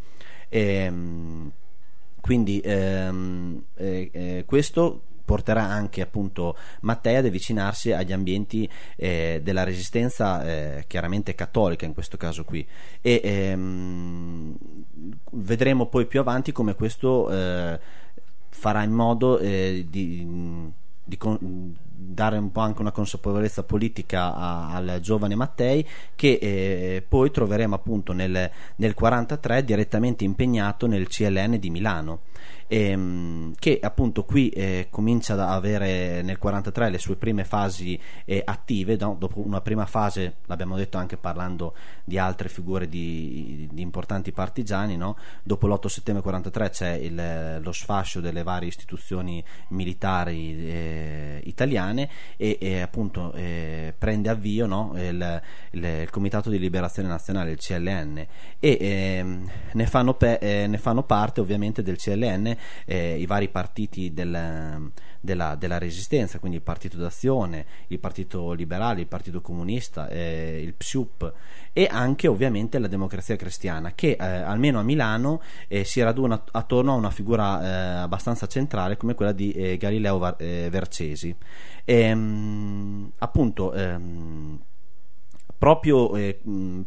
[0.48, 1.52] E, ehm,
[2.24, 9.62] quindi ehm, eh, eh, questo porterà anche appunto Mattei ad avvicinarsi agli ambienti eh, della
[9.62, 12.66] resistenza eh, chiaramente cattolica in questo caso qui.
[13.02, 14.56] E ehm,
[15.32, 17.78] vedremo poi più avanti come questo eh,
[18.48, 20.72] farà in modo eh, di,
[21.04, 27.04] di con- dare un po' anche una consapevolezza politica a, al giovane Mattei che eh,
[27.06, 32.20] poi troveremo appunto nel, nel 1943 direttamente impegnato nel CLN di Milano
[32.74, 38.42] ehm, che appunto qui eh, comincia ad avere nel 43 le sue prime fasi eh,
[38.44, 39.16] attive, no?
[39.18, 44.96] dopo una prima fase, l'abbiamo detto anche parlando di altre figure di, di importanti partigiani,
[44.96, 45.16] no?
[45.42, 52.58] dopo l'8 settembre 43 c'è il, lo sfascio delle varie istituzioni militari eh, italiane e,
[52.60, 54.92] e appunto eh, prende avvio no?
[54.96, 58.26] il, il, il, Comitato di Liberazione Nazionale, il CLN,
[58.58, 63.48] e ehm, ne fanno, pe- eh, ne fanno parte ovviamente del CLN eh, i vari
[63.48, 70.08] partiti del, della, della, resistenza, quindi il Partito d'Azione, il Partito Liberale, il Partito Comunista,
[70.08, 71.32] eh, il PSUP
[71.72, 76.92] e anche ovviamente la Democrazia Cristiana che eh, almeno a Milano eh, si raduna attorno
[76.92, 77.68] a una figura eh,
[78.02, 80.36] abbastanza centrale come quella di Galileo Var-
[80.68, 81.34] Vercesi.
[81.84, 84.58] E, ehm, appunto ehm,
[85.64, 86.38] proprio eh,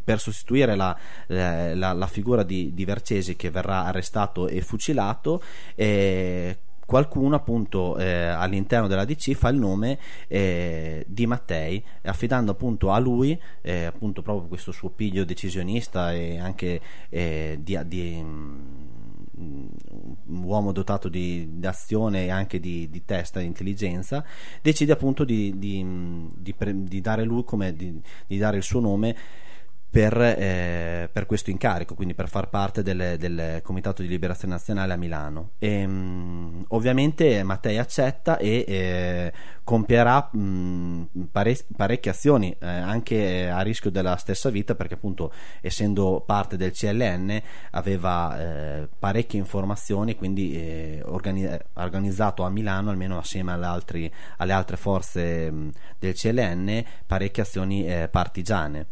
[0.04, 5.42] per sostituire la, la, la, figura di, di, Vercesi che verrà arrestato e fucilato.
[5.74, 12.92] Eh, qualcuno appunto eh, all'interno della DC fa il nome eh, di Mattei affidando appunto
[12.92, 18.24] a lui eh, appunto proprio questo suo piglio decisionista e anche eh, di, di
[19.38, 24.26] un uomo dotato di, di azione e anche di, di, testa, di intelligenza,
[24.62, 29.16] decide appunto di, di dare lui come di, dare il suo nome
[29.98, 34.94] per, eh, per questo incarico, quindi per far parte del, del Comitato di Liberazione Nazionale
[34.94, 35.54] a Milano.
[35.58, 39.34] E, mh, ovviamente Mattei accetta e eh,
[39.64, 46.22] compierà mh, pare- parecchie azioni, eh, anche a rischio della stessa vita, perché appunto essendo
[46.24, 53.54] parte del CLN aveva eh, parecchie informazioni, quindi eh, organi- organizzato a Milano, almeno assieme
[53.54, 58.86] alle, altri, alle altre forze mh, del CLN, parecchie azioni eh, partigiane.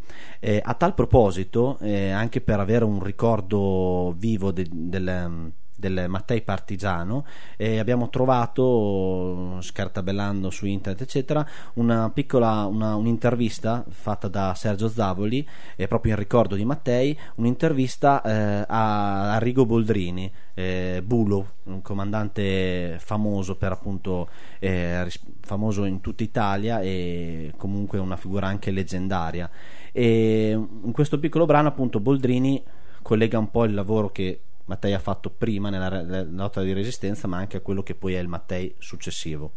[0.61, 7.25] A tal proposito, eh, anche per avere un ricordo vivo de- del del Mattei Partigiano
[7.57, 15.47] e abbiamo trovato scartabellando su internet eccetera una piccola una, un'intervista fatta da Sergio Zavoli
[15.75, 21.81] eh, proprio in ricordo di Mattei un'intervista eh, a, a Rigo Boldrini eh, Bulo un
[21.81, 24.29] comandante famoso per appunto
[24.59, 25.07] eh,
[25.41, 29.49] famoso in tutta Italia e comunque una figura anche leggendaria
[29.97, 32.61] e in questo piccolo brano appunto Boldrini
[33.01, 37.37] collega un po' il lavoro che Mattei ha fatto prima nella, lotta di resistenza, ma
[37.37, 39.53] anche a quello che poi è il Mattei successivo.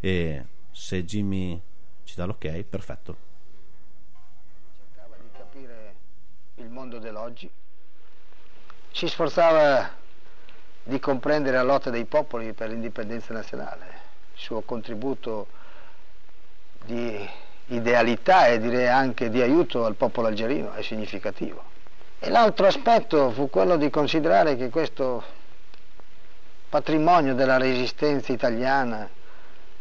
[0.00, 1.60] E se Jimmy
[2.04, 3.16] ci dà l'ok, perfetto.
[4.78, 5.94] Cercava di capire
[6.54, 7.50] il mondo dell'oggi,
[8.92, 9.90] si sforzava
[10.84, 13.84] di comprendere la lotta dei popoli per l'indipendenza nazionale,
[14.32, 15.48] il suo contributo
[16.86, 17.28] di
[17.66, 21.62] idealità e direi anche di aiuto al popolo algerino è significativo.
[22.18, 25.22] E l'altro aspetto fu quello di considerare che questo
[26.68, 29.08] patrimonio della resistenza italiana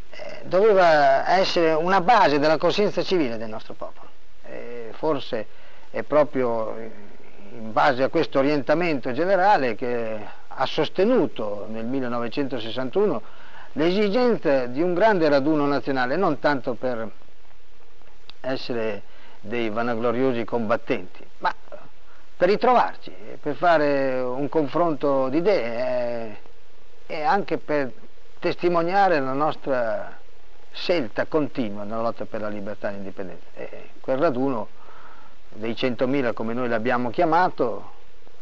[0.09, 4.09] eh, doveva essere una base della coscienza civile del nostro popolo.
[4.43, 5.45] E forse
[5.91, 6.75] è proprio
[7.53, 13.21] in base a questo orientamento generale che ha sostenuto nel 1961
[13.73, 17.09] l'esigenza di un grande raduno nazionale, non tanto per
[18.41, 19.03] essere
[19.39, 21.53] dei vanagloriosi combattenti, ma
[22.35, 26.37] per ritrovarci, per fare un confronto di idee
[27.07, 27.91] eh, e anche per
[28.39, 30.17] testimoniare la nostra
[30.71, 33.45] scelta continua nella lotta per la libertà e l'indipendenza.
[33.53, 34.69] E quel raduno
[35.49, 37.91] dei 100.000 come noi l'abbiamo chiamato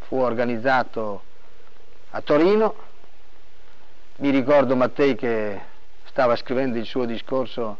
[0.07, 1.23] fu organizzato
[2.11, 2.75] a Torino,
[4.17, 5.59] mi ricordo Mattei che
[6.05, 7.77] stava scrivendo il suo discorso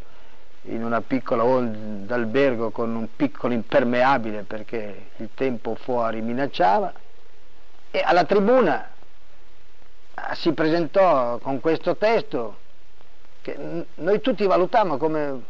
[0.69, 6.93] in una piccola hall d'albergo con un piccolo impermeabile perché il tempo fuori minacciava
[7.91, 8.89] e alla tribuna
[10.13, 12.57] ah, si presentò con questo testo
[13.41, 15.41] che noi tutti valutammo come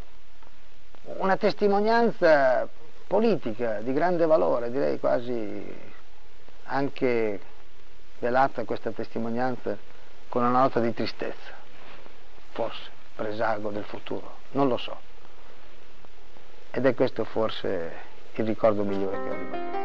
[1.18, 2.68] una testimonianza
[3.06, 5.88] politica di grande valore, direi quasi
[6.64, 7.40] anche
[8.20, 9.76] velata questa testimonianza
[10.28, 11.52] con una nota di tristezza,
[12.52, 15.09] forse presago del futuro, non lo so.
[16.72, 17.92] Ed è questo forse
[18.34, 19.78] il ricordo migliore che ho rimasto.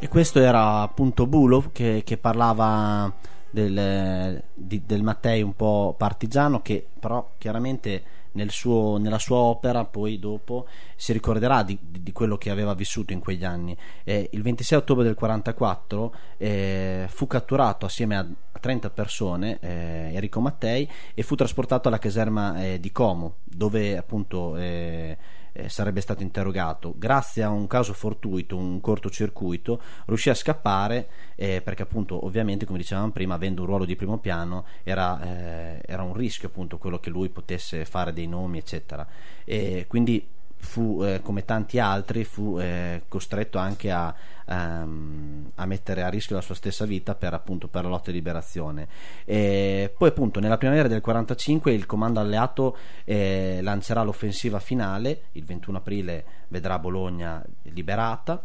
[0.00, 3.12] E questo era appunto Bulov che, che parlava
[3.50, 9.84] del, di, del Mattei un po' partigiano che però chiaramente nel suo, nella sua opera
[9.84, 13.76] poi dopo si ricorderà di, di, quello che aveva vissuto in quegli anni.
[14.04, 18.26] Eh, il 26 ottobre del 1944 eh, fu catturato assieme a
[18.58, 24.56] 30 persone, eh, Enrico Mattei, e fu trasportato alla caserma eh, di Como, dove appunto
[24.56, 25.16] eh,
[25.58, 26.94] eh, sarebbe stato interrogato.
[26.96, 32.78] Grazie a un caso fortuito, un cortocircuito, riuscì a scappare eh, perché appunto ovviamente come
[32.78, 36.98] dicevamo prima avendo un ruolo di primo piano era, eh, era un rischio appunto quello
[37.00, 39.06] che lui potesse fare dei nomi eccetera.
[39.44, 44.14] E quindi fu eh, come tanti altri fu eh, costretto anche a,
[44.46, 48.16] um, a, mettere a rischio la sua stessa vita per, appunto, per la lotta di
[48.16, 48.88] liberazione.
[49.24, 55.44] E poi appunto nella primavera del 45 il comando alleato eh, lancerà l'offensiva finale il
[55.44, 58.42] 21 aprile vedrà Bologna liberata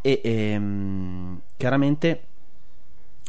[0.00, 2.26] e ehm, chiaramente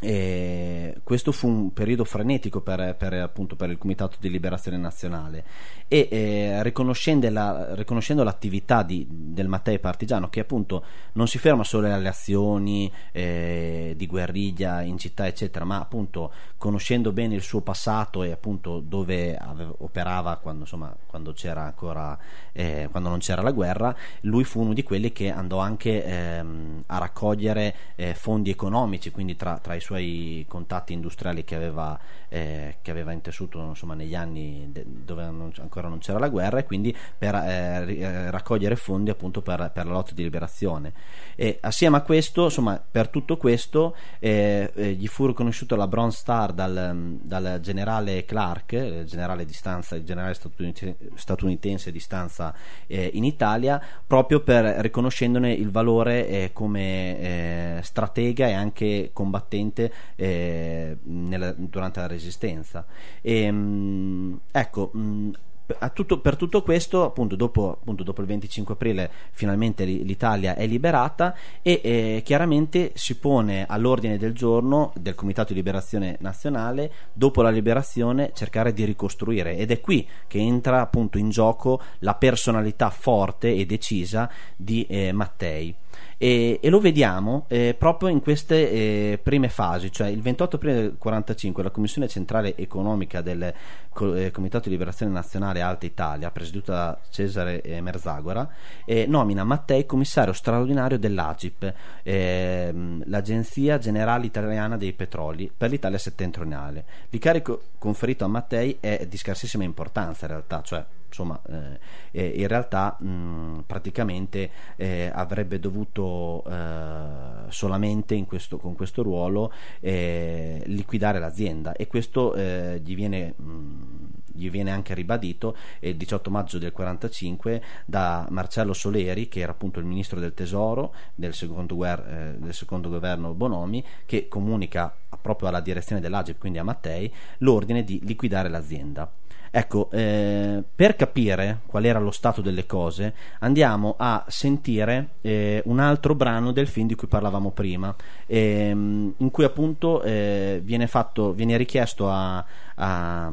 [0.02, 5.44] e questo fu un periodo frenetico per, per, appunto, per il Comitato di Liberazione Nazionale.
[5.88, 10.84] E eh, riconoscendo, la, riconoscendo, l'attività di, del Mattei Partigiano che appunto
[11.14, 17.12] non si ferma solo alle azioni eh, di guerriglia in città eccetera ma appunto conoscendo
[17.12, 22.18] bene il suo passato e appunto dove aveva, operava quando, insomma, quando, ancora
[22.52, 26.84] eh, quando non c'era la guerra lui fu uno di quelli che andò anche ehm,
[26.88, 32.78] a raccogliere eh, fondi economici quindi tra, tra i suoi contatti industriali che aveva, eh,
[32.82, 36.64] che aveva intessuto insomma, negli anni de- dove non- ancora non c'era la guerra e
[36.64, 40.94] quindi per eh, eh, raccogliere fondi appunto per, per la lotta di liberazione.
[41.36, 46.18] E assieme a questo, insomma, per tutto questo, eh, eh, gli fu riconosciuta la Bronze
[46.18, 52.56] Star dal, dal generale Clark, il generale, di stanza, il generale statunitense, statunitense di stanza
[52.88, 59.75] eh, in Italia, proprio per riconoscendone il valore eh, come eh, stratega e anche combattente
[60.16, 62.86] eh, nella- durante la resistenza.
[63.22, 64.90] E, mh, ecco.
[64.94, 65.32] mh,
[65.80, 70.56] a tutto- per tutto questo, appunto dopo, appunto, dopo il 25 aprile, finalmente li- l'Italia
[70.56, 76.92] è liberata e eh, chiaramente si pone all'ordine del giorno del Comitato di Liberazione Nazionale,
[77.14, 79.58] dopo la liberazione, cercare di ricostruire.
[79.58, 85.12] Ed è qui che entra appunto in gioco la personalità forte e decisa di eh,
[85.14, 85.76] Mattei.
[86.18, 90.74] E, e lo vediamo eh, proprio in queste eh, prime fasi, cioè il 28 aprile
[90.74, 96.74] del 1945 la Commissione Centrale Economica del eh, Comitato di Liberazione Nazionale Alta Italia, presieduta
[96.74, 98.48] da Cesare eh, Merzagora,
[98.86, 106.86] eh, nomina Mattei commissario straordinario dell'AGIP, ehm, l'Agenzia Generale Italiana dei Petroli, per l'Italia settentrionale.
[107.10, 110.86] L'incarico conferito a Mattei è di scarsissima importanza in realtà, cioè
[111.16, 111.80] insomma eh,
[112.12, 120.62] eh, in realtà mh, praticamente eh, avrebbe dovuto eh, solamente questo- con questo ruolo eh,
[120.66, 121.72] liquidare l'azienda.
[121.74, 124.04] E questo eh, gli viene mh,
[124.36, 129.80] gli viene anche ribadito il 18 maggio del 45 da Marcello Soleri che era appunto
[129.80, 135.48] il ministro del tesoro del secondo, guer- eh, del secondo governo Bonomi che comunica proprio
[135.48, 139.10] alla direzione dell'Agip quindi a Mattei l'ordine di liquidare l'azienda
[139.58, 145.80] Ecco, eh, per capire qual era lo stato delle cose, andiamo a sentire eh, un
[145.80, 147.96] altro brano del film di cui parlavamo prima,
[148.26, 152.44] ehm, in cui appunto eh, viene, fatto, viene richiesto a,
[152.76, 153.32] a-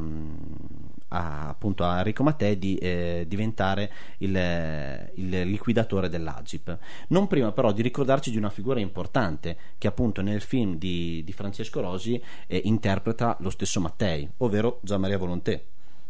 [1.09, 4.33] a- appunto a Enrico Mattei di eh, diventare il,
[5.15, 6.77] il liquidatore dell'Agip.
[7.09, 11.33] Non prima però di ricordarci di una figura importante che appunto nel film di, di
[11.33, 15.61] Francesco Rosi eh, interpreta lo stesso Mattei, ovvero Gian Maria Volontè.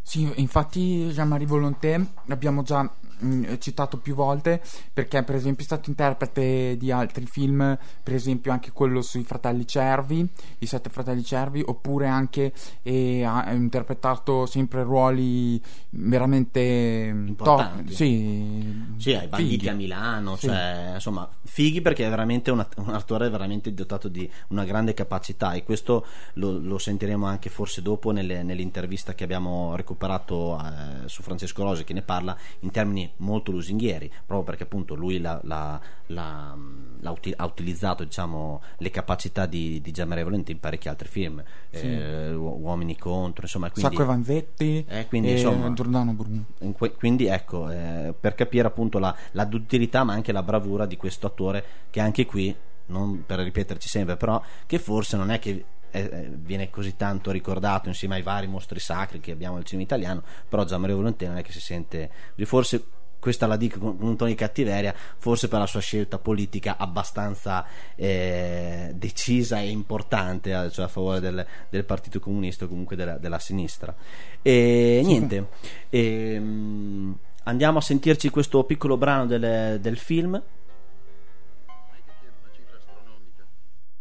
[0.04, 2.88] Sì, infatti Jean-Marie Volonté l'abbiamo già
[3.20, 4.62] mh, citato più volte
[4.94, 9.66] perché per esempio è stato interprete di altri film, per esempio anche quello sui Fratelli
[9.68, 10.28] Cervi,
[10.60, 12.54] i Sette Fratelli Cervi, oppure anche
[12.84, 17.84] eh, ha interpretato sempre ruoli veramente mm, Importanti.
[17.86, 19.70] top, sì, Sì, ai banditi fighi.
[19.70, 20.48] a Milano, Sì.
[20.48, 25.54] cioè, insomma, fighi perché è veramente una- un attore veramente dotato di una grande capacità
[25.54, 31.22] e questo lo, lo sentiremo anche forse dopo nelle- nell'intervista che abbiamo recuperato eh, su
[31.22, 35.80] Francesco Rosi che ne parla in termini molto lusinghieri, proprio perché appunto lui l'ha- l'ha-
[36.08, 41.44] l'ha uti- ha utilizzato diciamo, le capacità di, di Gianmaria Volente in parecchi altri film,
[41.72, 41.86] Sì.
[41.88, 46.46] eh, Uo- Uomini contro, insomma, quindi, Sacco e Vanzetti eh, quindi, e insomma, Giordano Bruno.
[46.76, 50.98] que- quindi ecco, eh, per capire appunto la, la duttilità ma anche la bravura di
[50.98, 55.66] questo attore che anche qui, non per ripeterci sempre, però che forse non è che
[55.96, 59.84] eh, eh, viene così tanto ricordato insieme ai vari mostri sacri che abbiamo nel cinema
[59.86, 62.10] italiano, però Gian Maria Volonté non è che si sente,
[62.46, 62.84] forse
[63.24, 67.66] questa la dico con un tono di cattiveria, forse per la sua scelta politica abbastanza
[67.96, 73.18] eh, decisa e importante, eh, cioè a favore del, del Partito Comunista o comunque della,
[73.18, 73.96] della sinistra.
[74.42, 75.48] E niente,
[75.90, 80.44] ehm, andiamo a sentirci questo piccolo brano del, del film.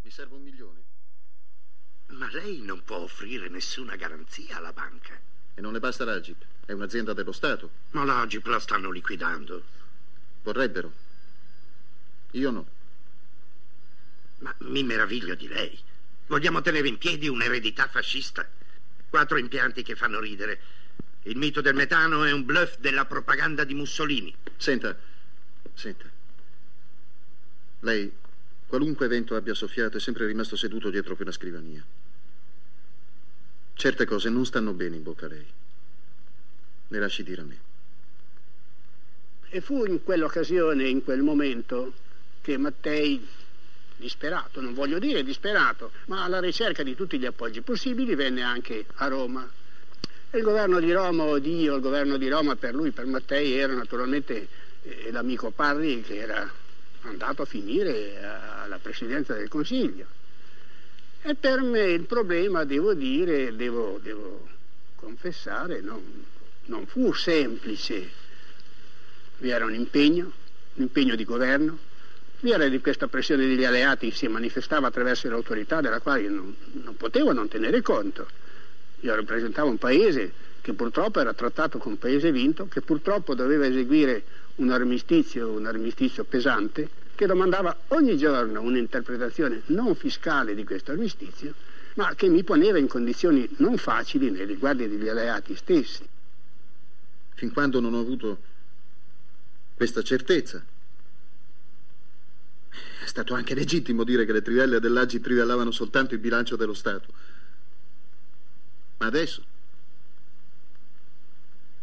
[0.02, 0.80] Mi serve un milione.
[2.08, 5.30] Ma lei non può offrire nessuna garanzia alla banca.
[5.54, 6.42] E non ne basta l'Agip.
[6.64, 7.70] È un'azienda dello Stato.
[7.90, 9.62] Ma l'Agip la stanno liquidando.
[10.42, 10.92] Vorrebbero.
[12.32, 12.66] Io no.
[14.38, 15.78] Ma mi meraviglio di lei.
[16.26, 18.48] Vogliamo tenere in piedi un'eredità fascista.
[19.08, 20.60] Quattro impianti che fanno ridere.
[21.24, 24.34] Il mito del metano è un bluff della propaganda di Mussolini.
[24.56, 24.96] Senta,
[25.74, 26.10] senta.
[27.80, 28.12] Lei,
[28.66, 31.84] qualunque evento abbia soffiato, è sempre rimasto seduto dietro quella scrivania.
[33.74, 35.46] Certe cose non stanno bene in bocca a lei.
[36.88, 37.58] Le lasci dire a me.
[39.48, 41.92] E fu in quell'occasione, in quel momento,
[42.40, 43.26] che Mattei,
[43.96, 48.86] disperato, non voglio dire disperato, ma alla ricerca di tutti gli appoggi possibili, venne anche
[48.94, 49.48] a Roma.
[50.30, 53.74] E il governo di Roma, oddio, il governo di Roma per lui, per Mattei, era
[53.74, 54.48] naturalmente
[54.82, 56.50] eh, l'amico Parri che era
[57.02, 60.20] andato a finire alla presidenza del Consiglio.
[61.24, 64.48] E per me il problema, devo dire, devo, devo
[64.96, 66.02] confessare, non,
[66.66, 68.10] non fu semplice.
[69.38, 70.32] Vi era un impegno,
[70.74, 71.78] un impegno di governo,
[72.42, 76.96] Vi era di questa pressione degli alleati si manifestava attraverso l'autorità della quale non, non
[76.96, 78.26] potevo non tenere conto.
[79.02, 83.66] Io rappresentavo un paese che purtroppo era trattato come un paese vinto, che purtroppo doveva
[83.66, 84.24] eseguire
[84.56, 91.54] un armistizio, un armistizio pesante, che domandava ogni giorno un'interpretazione non fiscale di questo armistizio,
[91.94, 96.08] ma che mi poneva in condizioni non facili nei riguardi degli alleati stessi.
[97.34, 98.38] Fin quando non ho avuto
[99.74, 100.64] questa certezza,
[102.70, 107.12] è stato anche legittimo dire che le trivelle dell'Agi trivellavano soltanto il bilancio dello Stato.
[108.98, 109.44] Ma adesso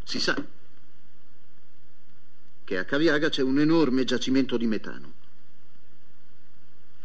[0.04, 0.44] si sa
[2.64, 5.19] che a Caviaga c'è un enorme giacimento di metano.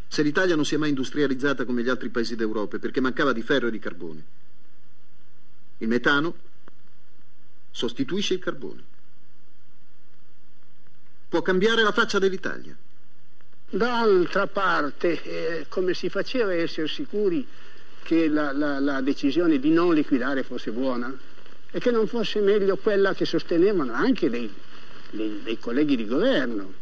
[0.09, 3.43] Se l'Italia non si è mai industrializzata come gli altri paesi d'Europa perché mancava di
[3.43, 4.25] ferro e di carbone.
[5.79, 6.35] Il metano
[7.71, 8.83] sostituisce il carbone.
[11.29, 12.77] Può cambiare la faccia dell'Italia.
[13.69, 17.45] D'altra parte, eh, come si faceva a essere sicuri
[18.05, 21.13] che la, la, la decisione di non liquidare fosse buona
[21.71, 24.49] e che non fosse meglio quella che sostenevano anche dei,
[25.11, 26.73] dei, dei colleghi di governo,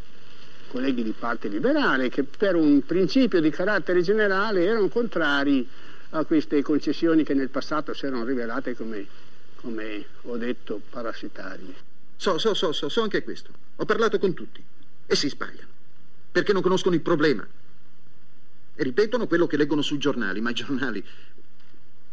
[0.72, 5.68] colleghi di parte liberale, che per un principio di carattere generale erano contrari
[6.10, 9.06] a queste concessioni che nel passato si erano rivelate come,
[9.56, 11.74] come ho detto, parassitarie.
[12.16, 13.50] So, so, so, so, so anche questo.
[13.76, 14.62] Ho parlato con tutti
[15.06, 15.68] e si sbagliano
[16.32, 17.46] perché non conoscono il problema
[18.74, 21.04] e ripetono quello che leggono sui giornali, ma i giornali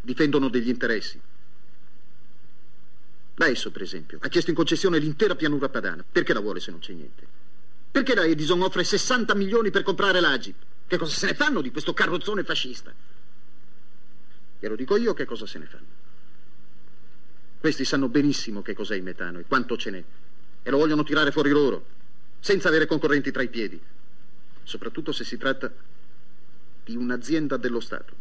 [0.02, 1.18] difendono degli interessi.
[3.36, 6.04] L'AESO, per esempio, ha chiesto in concessione l'intera pianura padana.
[6.10, 7.29] Perché la vuole se non c'è niente?
[7.92, 10.56] Perché la Edison offre 60 milioni per comprare l'Agip?
[10.88, 12.94] Che cosa se ne fanno di questo carrozzone fascista?
[14.60, 15.86] Glielo dico io che cosa se ne fanno.
[17.60, 20.04] Questi sanno benissimo che cos'è il metano e quanto ce n'è.
[20.64, 21.86] E lo vogliono tirare fuori loro,
[22.40, 23.80] senza avere concorrenti tra i piedi.
[24.64, 25.72] Soprattutto se si tratta
[26.84, 28.14] di un'azienda dello Stato.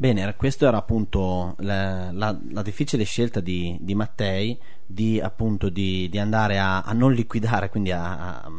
[0.00, 6.08] Bene, questo era appunto la, la, la difficile scelta di, di, Mattei di, appunto, di,
[6.08, 8.50] di andare a, a, non liquidare, quindi a, a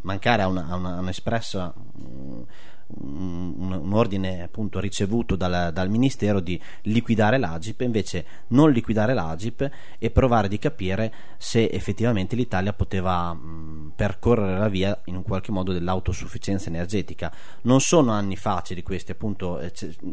[0.00, 1.72] mancare a, una, a una, un'espressa
[2.88, 9.68] un, un, ordine appunto ricevuto dal, dal, Ministero di liquidare l'Agip, invece non liquidare l'Agip
[9.98, 15.52] e provare di capire se effettivamente l'Italia poteva mh, percorrere la via in un qualche
[15.52, 17.32] modo dell'autosufficienza energetica.
[17.62, 19.72] Non sono anni facili questi, appunto eh,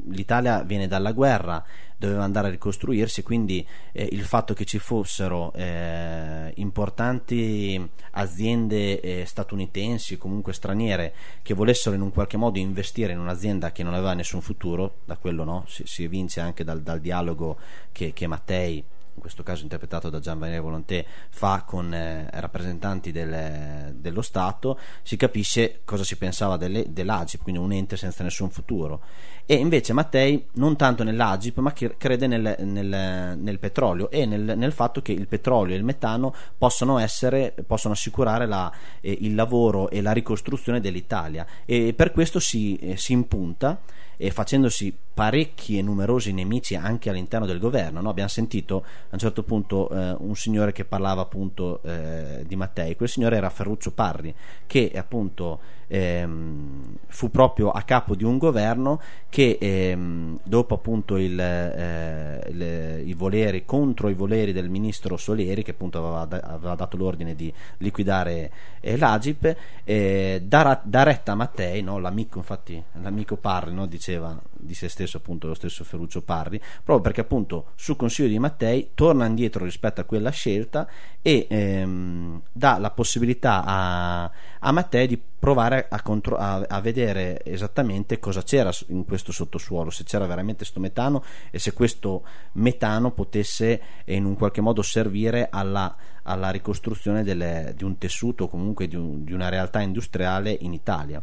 [0.10, 1.64] l'Italia viene dalla guerra,
[1.98, 9.26] doveva andare a ricostruirsi, quindi eh, il fatto che ci fossero eh, importanti aziende eh,
[9.26, 14.14] statunitensi comunque straniere che volessero in un qualche modo investire in un'azienda che non aveva
[14.14, 17.58] nessun futuro, da quello no, si, si evince anche dal, dal dialogo
[17.92, 18.84] che, che Mattei
[19.16, 24.78] in questo caso interpretato da Gian Valerio Volonté, fa con eh, rappresentanti del, dello Stato,
[25.04, 29.02] si capisce cosa si pensava delle, dell'Agip, quindi un ente senza nessun futuro.
[29.46, 34.72] E invece Mattei non tanto nell'Agip, ma crede nel, nel, nel petrolio e nel, nel,
[34.74, 39.90] fatto che il petrolio e il metano possono, essere, possono assicurare la, eh, il lavoro
[39.90, 41.46] e la ricostruzione dell'Italia.
[41.64, 43.80] E per questo si, eh, si impunta
[44.18, 48.02] e facendosi parecchi e numerosi nemici anche all'interno del governo.
[48.02, 48.10] No?
[48.10, 52.98] Abbiamo sentito a un certo punto eh, un signore che parlava appunto eh, di Mattei,
[52.98, 54.36] quel signore era Ferruccio Parri,
[54.68, 61.40] che appunto ehm, fu proprio a capo di un governo che ehm, dopo appunto il,
[61.40, 66.98] eh, il, i voleri contro i voleri del ministro Soleri che appunto aveva, aveva dato
[66.98, 72.00] l'ordine di liquidare eh, l'Agip eh, da, da, retta a Mattei no?
[72.00, 73.86] l'amico infatti l'amico Parri no?
[73.86, 78.40] diceva di se stesso appunto lo stesso Ferruccio Parri proprio perché appunto sul consiglio di
[78.40, 80.88] Mattei torna indietro rispetto a quella scelta
[81.22, 87.40] e ehm, dà la possibilità a, a Mattei di provare a, contro- a, a, vedere
[87.44, 93.12] esattamente cosa c'era in questo sottosuolo, se c'era veramente questo metano e se questo metano
[93.12, 98.96] potesse in un qualche modo servire alla, alla ricostruzione delle, di un tessuto comunque di,
[98.96, 101.22] un, di, una realtà industriale in Italia.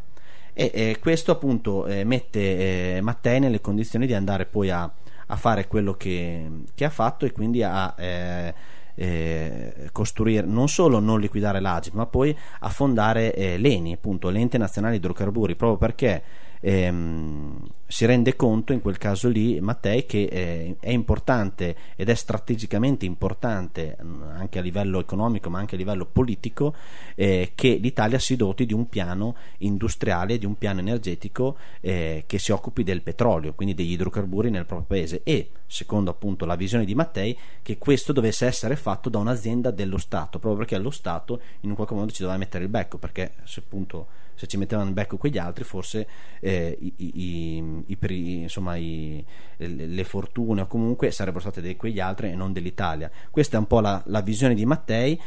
[0.55, 4.91] E, e questo appunto eh, mette eh, Mattei nelle condizioni di andare poi a,
[5.27, 8.55] a fare quello che, che, ha fatto e quindi a eh,
[8.95, 14.59] eh, costruire non solo non liquidare l'Agip ma poi a fondare eh, l'ENI appunto l'ente
[14.59, 16.23] nazionale idrocarburi proprio perché
[16.63, 22.15] ehm, si rende conto in quel caso lì Mattei che eh, è importante ed è
[22.15, 26.75] strategicamente importante mh, anche a livello economico ma anche a livello politico
[27.15, 32.39] eh, che l'Italia si doti di un piano industriale, di un piano energetico eh, che
[32.39, 35.21] si occupi del petrolio, quindi degli idrocarburi nel proprio paese.
[35.23, 39.99] E secondo appunto la visione di Mattei che questo dovesse essere fatto da un'azienda dello
[39.99, 43.33] Stato, proprio perché lo Stato in un qualche modo ci doveva mettere il becco perché
[43.45, 44.07] se appunto
[44.43, 46.09] se ci mettevano in becco quegli altri forse
[46.41, 52.35] eh, i, i, i, insomma, le fortune o comunque sarebbero state di quegli altri e
[52.35, 53.09] non dell'Italia.
[53.31, 55.21] Questa è un po' la, la visione di Mattei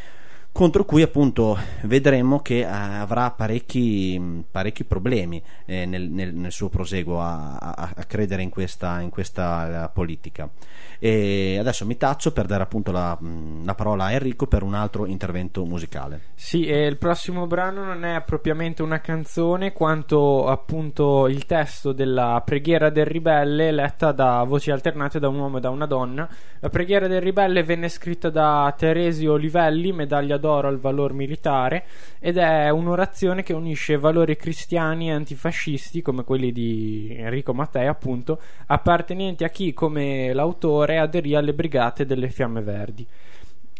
[0.55, 6.69] contro cui appunto vedremo che eh, avrà parecchi, parecchi problemi eh, nel, nel, nel, suo
[6.69, 10.49] proseguo a, a, a credere in questa, in questa politica.
[10.97, 13.19] E adesso mi taccio per dare appunto la,
[13.65, 16.21] la, parola a Enrico per un altro intervento musicale.
[16.35, 22.41] Sì, e il prossimo brano non è propriamente una canzone quanto appunto il testo della
[22.45, 26.29] preghiera del ribelle letta da voci alternate da un uomo e da una donna.
[26.61, 31.85] La preghiera del ribelle venne scritta da Teresio Livelli, medaglia d'oro al valor militare,
[32.19, 38.39] ed è un'orazione che unisce valori cristiani e antifascisti come quelli di Enrico Mattei appunto,
[38.67, 43.05] appartenenti a chi come l'autore aderì alle brigate delle Fiamme Verdi.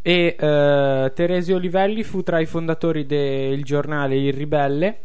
[0.02, 5.00] E eh, Teresio Livelli fu tra i fondatori del giornale Il Ribelle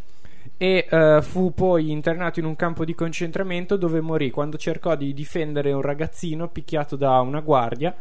[0.58, 5.14] e eh, fu poi internato in un campo di concentramento dove morì quando cercò di
[5.14, 7.94] difendere un ragazzino picchiato da una guardia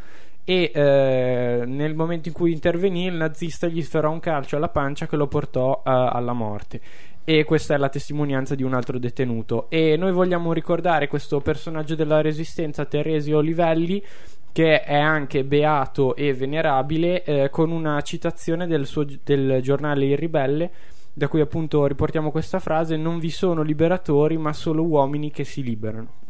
[0.44, 5.08] e eh, nel momento in cui intervenì il nazista gli sferrò un calcio alla pancia
[5.08, 6.82] che lo portò eh, alla morte.
[7.24, 9.70] E questa è la testimonianza di un altro detenuto.
[9.70, 14.04] E noi vogliamo ricordare questo personaggio della resistenza Teresio Livelli
[14.52, 20.18] che è anche beato e venerabile eh, con una citazione del, suo, del giornale Il
[20.18, 20.72] Ribelle
[21.14, 25.62] da cui appunto riportiamo questa frase non vi sono liberatori ma solo uomini che si
[25.62, 26.29] liberano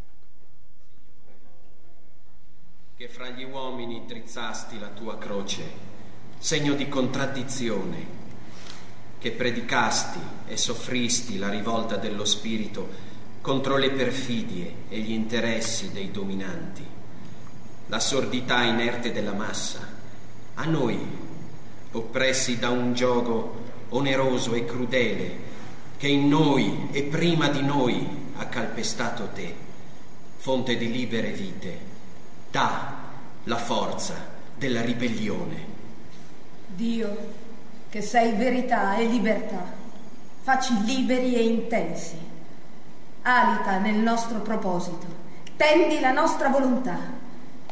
[3.00, 5.62] che fra gli uomini drizzasti la tua croce
[6.36, 7.96] segno di contraddizione
[9.18, 12.86] che predicasti e soffristi la rivolta dello spirito
[13.40, 16.84] contro le perfidie e gli interessi dei dominanti.
[17.86, 19.80] La sordità inerte della massa
[20.52, 20.98] a noi
[21.92, 25.38] oppressi da un gioco oneroso e crudele
[25.96, 29.54] che in noi e prima di noi ha calpestato te,
[30.36, 31.89] fonte di libere vite,
[32.50, 32.94] dà
[33.44, 34.14] la forza
[34.56, 35.68] della ribellione.
[36.66, 37.16] Dio,
[37.88, 39.64] che sei verità e libertà,
[40.42, 42.18] facci liberi e intensi,
[43.22, 45.06] alita nel nostro proposito,
[45.56, 46.98] tendi la nostra volontà,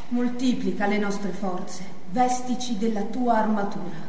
[0.09, 4.07] moltiplica le nostre forze, vestici della tua armatura.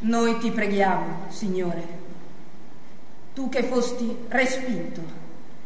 [0.00, 2.00] Noi ti preghiamo, Signore,
[3.34, 5.00] tu che fosti respinto,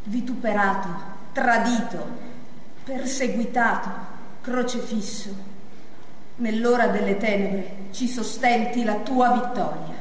[0.05, 0.89] vituperato,
[1.33, 2.35] tradito,
[2.87, 3.91] perseguitato,
[4.43, 5.35] crocefisso,
[6.37, 10.01] nell'ora delle tenebre ci sostenti la tua vittoria,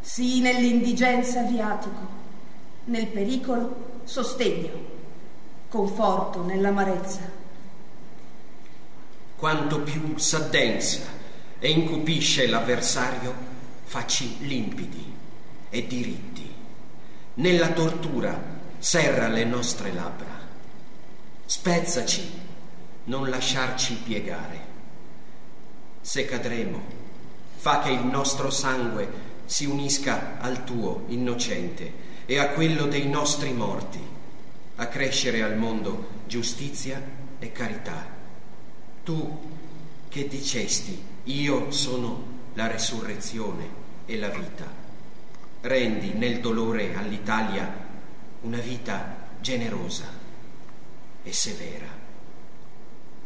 [0.00, 2.06] sì nell'indigenza viatico,
[2.84, 4.68] nel pericolo sostegno,
[5.70, 7.20] conforto nell'amarezza.
[9.36, 11.00] Quanto più s'addensa
[11.58, 13.32] e incupisce l'avversario,
[13.84, 15.10] facci limpidi
[15.70, 16.52] e diritti.
[17.36, 18.38] Nella tortura
[18.78, 20.33] serra le nostre labbra.
[21.56, 22.28] Spezzaci,
[23.04, 24.58] non lasciarci piegare.
[26.00, 26.82] Se cadremo,
[27.54, 29.08] fa che il nostro sangue
[29.44, 31.92] si unisca al tuo innocente
[32.26, 34.00] e a quello dei nostri morti,
[34.74, 37.00] a crescere al mondo giustizia
[37.38, 38.04] e carità.
[39.04, 39.40] Tu
[40.08, 42.24] che dicesti io sono
[42.54, 43.68] la resurrezione
[44.06, 44.66] e la vita.
[45.60, 47.72] Rendi nel dolore all'Italia
[48.40, 50.23] una vita generosa
[51.24, 51.86] e severa.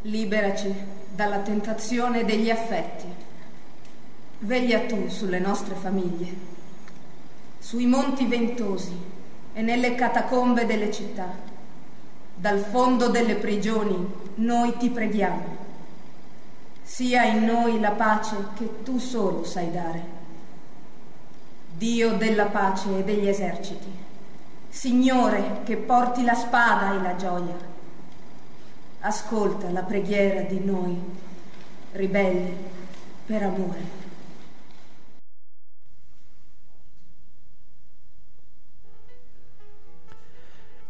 [0.01, 0.73] Liberaci
[1.13, 3.05] dalla tentazione degli affetti.
[4.39, 6.33] Veglia tu sulle nostre famiglie,
[7.59, 8.97] sui monti ventosi
[9.53, 11.27] e nelle catacombe delle città.
[12.33, 15.59] Dal fondo delle prigioni noi ti preghiamo
[16.89, 20.03] sia in noi la pace che tu solo sai dare.
[21.77, 23.89] Dio della pace e degli eserciti,
[24.67, 27.55] Signore che porti la spada e la gioia,
[29.01, 30.97] ascolta la preghiera di noi,
[31.93, 32.55] ribelli
[33.25, 33.97] per amore.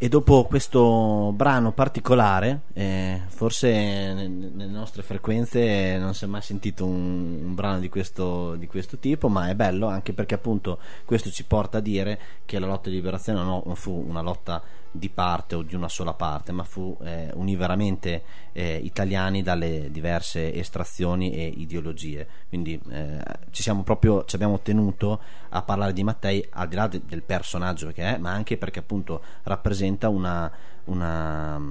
[0.02, 6.42] E dopo questo brano particolare, eh, forse ne- nelle nostre frequenze non si è mai
[6.42, 10.80] sentito un, un brano di questo, di questo tipo, ma è bello anche perché appunto
[11.04, 15.10] questo ci porta a dire che la lotta di liberazione non fu una lotta di
[15.10, 20.54] parte o di una sola parte, ma fu eh, unì veramente eh, italiani dalle diverse
[20.54, 22.28] estrazioni e ideologie.
[22.48, 23.22] Quindi eh,
[23.52, 27.24] ci siamo proprio ci abbiamo tenuto a parlare di Mattei al di là de- del
[27.24, 30.52] personaggio che è, ma anche perché appunto rappresenta una,
[30.86, 31.62] una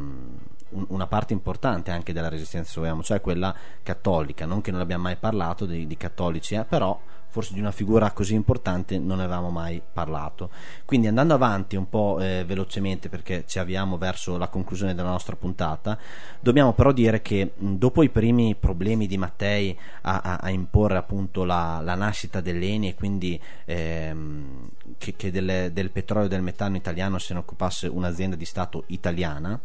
[0.70, 2.66] un- una parte importante anche della resistenza
[3.02, 6.98] cioè quella cattolica, non che non abbiamo mai parlato di, di cattolici, eh, però
[7.31, 10.51] forse di una figura così importante non avevamo mai parlato.
[10.85, 15.37] Quindi andando avanti un po' eh, velocemente perché ci avviamo verso la conclusione della nostra
[15.37, 15.99] puntata,
[16.41, 21.45] dobbiamo però dire che dopo i primi problemi di Mattei a, a- a imporre appunto
[21.45, 24.68] la, la nascita dell'Eni e quindi ehm,
[24.99, 28.85] che, che delle- del petrolio e del metano italiano se ne occupasse un'azienda di Stato
[28.89, 29.59] italiana,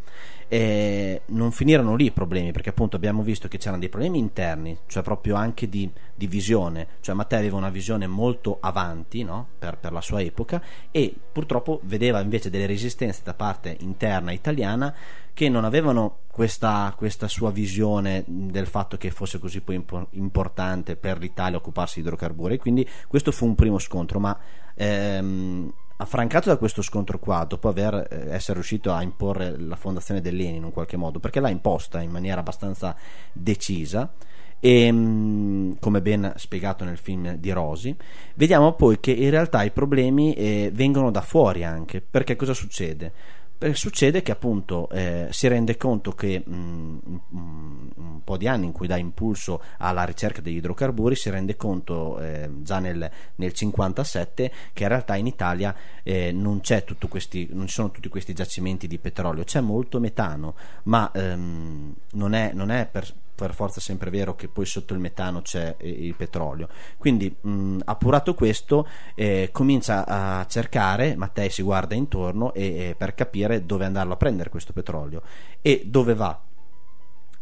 [0.54, 4.78] eh, non finirono lì i problemi perché appunto abbiamo visto che c'erano dei problemi interni
[4.86, 9.48] cioè proprio anche di, di visione cioè Matteo aveva una visione molto avanti no?
[9.58, 14.94] per, per la sua epoca e purtroppo vedeva invece delle resistenze da parte interna italiana
[15.34, 20.96] che non avevano questa, questa sua visione del fatto che fosse così poi impo- importante
[20.96, 24.38] per l'Italia occuparsi di idrocarburi quindi questo fu un primo scontro ma
[24.76, 25.74] ehm,
[26.04, 30.58] affrancato da questo scontro qua, dopo aver eh, essere riuscito a imporre la fondazione dell'ENI
[30.58, 32.96] in un qualche modo, perché l'ha imposta in maniera abbastanza
[33.32, 34.12] decisa,
[34.60, 37.94] e mh, come ben spiegato nel film di Rosi,
[38.36, 43.12] vediamo poi che in realtà i problemi eh, vengono da fuori anche, perché cosa succede?
[43.64, 48.66] Perché succede che appunto eh, si rende conto che mh, un- un po' di anni
[48.66, 53.54] in cui dà impulso alla ricerca degli idrocarburi si rende conto eh, già nel, nel
[53.54, 56.60] 57 che in realtà in Italia eh, non,
[57.08, 62.34] questi, non ci sono tutti questi giacimenti di petrolio, c'è molto metano, ma ehm, non
[62.34, 66.16] è, non è per, per forza sempre vero che poi sotto il metano c'è il
[66.16, 66.68] petrolio.
[66.98, 73.16] Quindi, mh, appurato questo, eh, comincia a cercare, Mattei si guarda intorno e, e per
[73.16, 75.22] capire dove andarlo a prendere questo petrolio
[75.62, 76.40] e dove va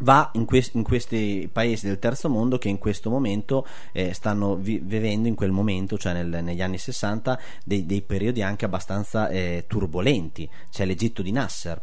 [0.02, 4.56] va in, quest- in questi paesi del terzo mondo che in questo momento eh, stanno
[4.56, 9.30] vi- vivendo in quel momento, cioè nel- negli anni 60, dei, dei periodi anche abbastanza
[9.30, 10.50] eh, turbolenti.
[10.70, 11.82] C'è l'Egitto di Nasser.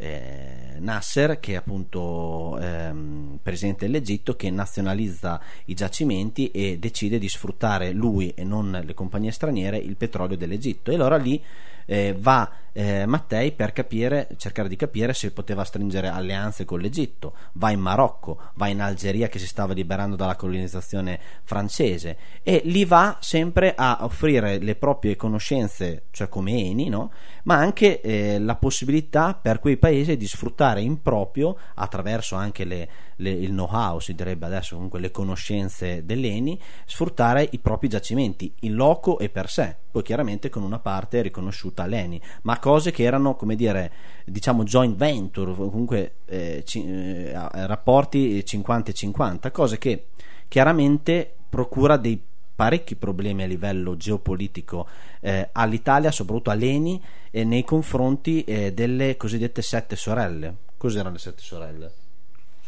[0.00, 7.28] Eh, Nasser che è appunto ehm, presidente dell'Egitto che nazionalizza i giacimenti e decide di
[7.28, 10.90] sfruttare lui e non le compagnie straniere il petrolio dell'Egitto.
[10.90, 11.42] E allora lì
[11.90, 17.34] eh, va eh, Mattei per capire, cercare di capire se poteva stringere alleanze con l'Egitto,
[17.54, 22.84] va in Marocco, va in Algeria che si stava liberando dalla colonizzazione francese e lì
[22.84, 27.10] va sempre a offrire le proprie conoscenze, cioè come Eni, no?
[27.42, 32.88] ma anche eh, la possibilità per quei paesi di sfruttare in proprio, attraverso anche le,
[33.20, 38.74] le- il know-how, si direbbe adesso comunque le conoscenze dell'Eni, sfruttare i propri giacimenti in
[38.74, 43.36] loco e per sé, poi chiaramente con una parte riconosciuta all'Eni, ma cose che erano,
[43.36, 43.92] come dire,
[44.24, 50.06] diciamo joint venture, comunque eh, ci- eh, rapporti 50-50, cose che
[50.48, 52.20] chiaramente procura dei
[52.54, 54.86] parecchi problemi a livello geopolitico
[55.20, 60.54] eh, all'Italia, soprattutto all'Eni, eh, nei confronti eh, delle cosiddette sette sorelle.
[60.76, 61.92] Cos'erano le sette sorelle?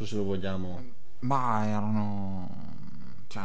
[0.03, 0.83] So se lo vogliamo.
[1.21, 2.49] Ma erano.
[3.29, 3.43] cioè,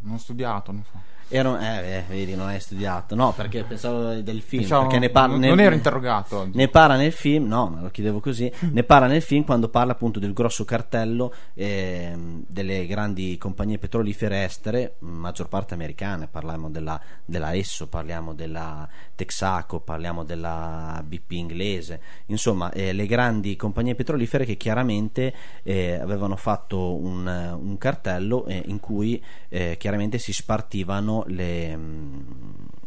[0.00, 0.98] non studiato, non so.
[1.34, 3.14] Erano, eh, eh, vedi, non hai studiato.
[3.14, 4.60] No, perché pensavo del film.
[4.62, 6.56] Pensavo- perché ne parla non- nel- non ero interrogato oggi.
[6.58, 8.52] Ne parla nel film, no, me lo chiedevo così.
[8.70, 14.44] ne parla nel film quando parla appunto del grosso cartello ehm, delle grandi compagnie petrolifere
[14.44, 16.26] estere, maggior parte americane.
[16.26, 22.00] Parliamo della, della Esso, parliamo della Texaco, parliamo della BP inglese.
[22.26, 28.62] Insomma, eh, le grandi compagnie petrolifere che chiaramente eh, avevano fatto un, un cartello eh,
[28.66, 31.78] in cui eh, chiaramente si spartivano le,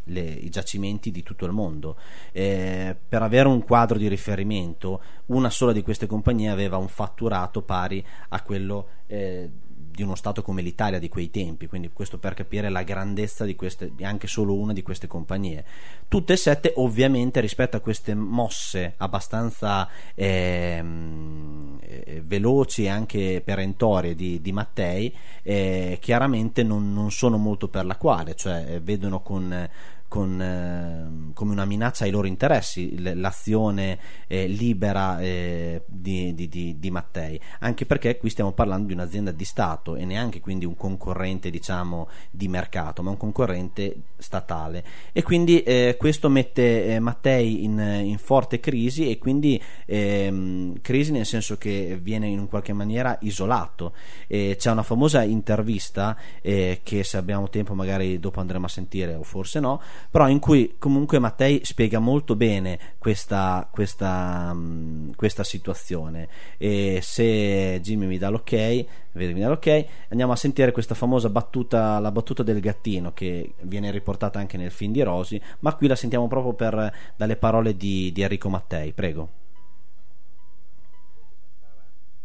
[0.04, 1.98] le- i giacimenti di tutto il mondo.
[2.32, 7.62] Eh, per avere un quadro di riferimento, una sola di queste compagnie aveva un fatturato
[7.62, 9.50] pari a quello eh,
[9.96, 13.56] di uno Stato come l'Italia di quei tempi, quindi questo per capire la grandezza di
[13.56, 15.64] queste, anche solo una di queste compagnie.
[16.08, 24.14] Tutte e sette, ovviamente, rispetto a queste mosse abbastanza ehm, eh, veloci e anche perentorie
[24.16, 29.22] di, di Mattei, eh, chiaramente non, non sono molto per la quale, cioè eh, vedono
[29.22, 29.70] con
[30.16, 36.80] con, eh, come una minaccia ai loro interessi l'azione eh, libera eh, di, di, di,
[36.80, 40.78] di Mattei, anche perché qui stiamo parlando di un'azienda di Stato e neanche quindi un
[40.78, 47.66] concorrente diciamo di mercato, ma un concorrente statale e quindi eh, questo mette eh, Mattei
[47.66, 53.18] in, in forte crisi e quindi ehm, crisi nel senso che viene in qualche maniera
[53.20, 53.92] isolato.
[54.28, 59.24] C'è una famosa intervista eh, che se abbiamo tempo magari dopo andremo a sentire o
[59.24, 66.28] forse no, però in cui comunque Mattei spiega molto bene questa, questa, mh, questa situazione.
[66.58, 72.44] E se Jimmy mi dà l'ok l'ok andiamo a sentire questa famosa battuta la battuta
[72.44, 76.54] del gattino che viene riportata anche nel film di Rosi ma qui la sentiamo proprio
[76.54, 78.92] per, dalle parole di, di Enrico Mattei.
[78.94, 79.30] Prego.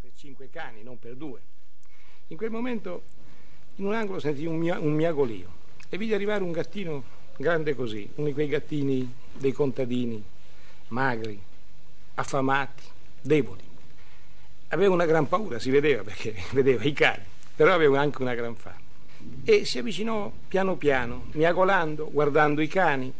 [0.00, 1.40] Per cinque cani, non per due.
[2.28, 3.02] In quel momento,
[3.76, 5.58] in un angolo sentii un, mia- un miagolio.
[5.88, 7.02] E vidi arrivare un gattino
[7.40, 10.22] grande così, uno di quei gattini dei contadini,
[10.88, 11.40] magri,
[12.14, 12.82] affamati,
[13.18, 13.62] deboli.
[14.68, 17.24] Aveva una gran paura, si vedeva perché vedeva i cani,
[17.56, 18.88] però aveva anche una gran fame.
[19.44, 23.12] E si avvicinò piano piano, miagolando, guardando i cani.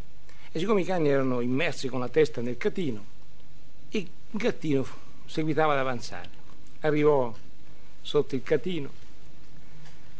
[0.53, 3.05] E siccome i cani erano immersi con la testa nel catino,
[3.91, 4.87] il gattino
[5.25, 6.29] seguitava ad avanzare.
[6.81, 7.35] Arrivò
[8.03, 8.91] sotto il catino,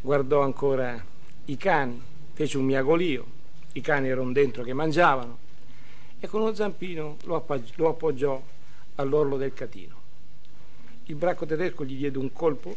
[0.01, 1.03] guardò ancora
[1.45, 2.01] i cani,
[2.33, 3.39] fece un miagolio,
[3.73, 5.49] i cani erano dentro che mangiavano
[6.19, 8.41] e con uno zampino lo, appoggi- lo appoggiò
[8.95, 9.99] all'orlo del catino.
[11.05, 12.75] Il bracco tedesco gli diede un colpo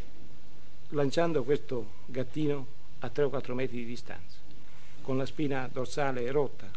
[0.89, 2.65] lanciando questo gattino
[2.99, 4.37] a 3 o 4 metri di distanza,
[5.01, 6.69] con la spina dorsale rotta.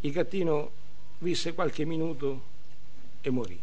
[0.00, 0.70] Il gattino
[1.18, 2.54] visse qualche minuto
[3.20, 3.58] e morì.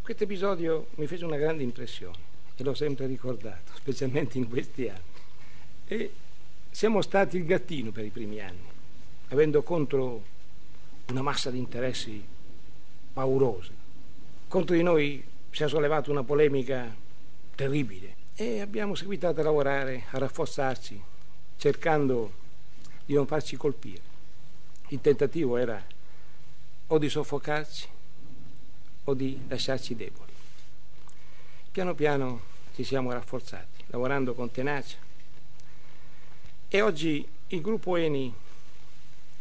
[0.00, 5.00] Questo episodio mi fece una grande impressione e l'ho sempre ricordato, specialmente in questi anni.
[5.86, 6.12] E
[6.70, 8.71] siamo stati il gattino per i primi anni,
[9.32, 10.22] avendo contro
[11.08, 12.22] una massa di interessi
[13.12, 13.72] paurosa.
[14.46, 16.94] Contro di noi si è sollevata una polemica
[17.54, 21.02] terribile e abbiamo seguitato a lavorare, a rafforzarci,
[21.56, 22.32] cercando
[23.06, 24.10] di non farci colpire.
[24.88, 25.82] Il tentativo era
[26.88, 27.88] o di soffocarci
[29.04, 30.32] o di lasciarci deboli.
[31.70, 32.42] Piano piano
[32.74, 34.98] ci siamo rafforzati, lavorando con tenacia.
[36.68, 38.34] E oggi il gruppo Eni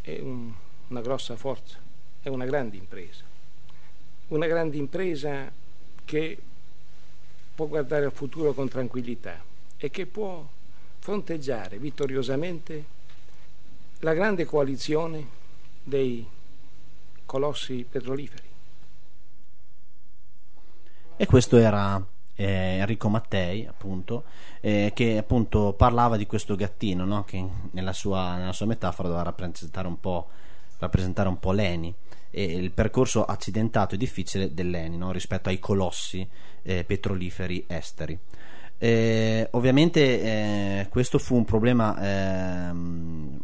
[0.01, 0.51] è un-
[0.87, 1.77] una grossa forza,
[2.21, 3.23] è una grande impresa.
[4.27, 5.51] Una grande impresa
[6.05, 6.37] che
[7.53, 9.43] può guardare al futuro con tranquillità
[9.77, 10.47] e che può
[10.99, 12.85] fronteggiare vittoriosamente
[13.99, 15.27] la grande coalizione
[15.83, 16.25] dei
[17.25, 18.49] colossi petroliferi.
[21.17, 22.03] E questo era
[22.41, 24.23] eh, Enrico Mattei, appunto,
[24.61, 27.23] eh, che appunto parlava di questo gattino, no?
[27.23, 30.27] che nella sua, nella sua metafora doveva rappresentare un po',
[30.79, 31.93] rappresentare un po' Leni
[32.31, 35.11] e il percorso accidentato e difficile dell'Eni no?
[35.11, 36.27] rispetto ai colossi
[36.63, 38.17] eh, petroliferi esteri.
[38.83, 43.39] Eh, ovviamente eh, questo fu un problema ehm,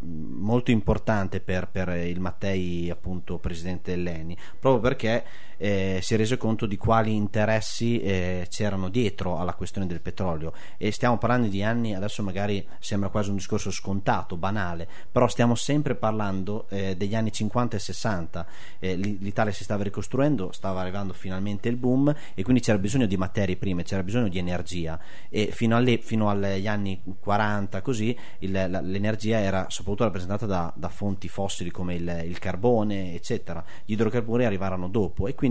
[0.47, 5.23] molto importante per, per il Mattei, appunto presidente dell'ENI, proprio perché
[5.57, 10.53] eh, si è reso conto di quali interessi eh, c'erano dietro alla questione del petrolio.
[10.77, 15.55] E stiamo parlando di anni, adesso magari sembra quasi un discorso scontato, banale, però stiamo
[15.55, 18.45] sempre parlando eh, degli anni 50 e 60,
[18.79, 23.05] Eh, l'I- l'Italia si stava ricostruendo, stava arrivando finalmente il boom e quindi c'era bisogno
[23.05, 24.99] di materie prime, c'era bisogno di energia.
[25.29, 30.71] E fino, alle- fino agli anni 40 così il- la- l'energia era soprattutto rappresentata da,
[30.75, 33.63] da fonti fossili come il, il carbone eccetera.
[33.85, 35.46] Gli idrocarburi arrivarono dopo e quindi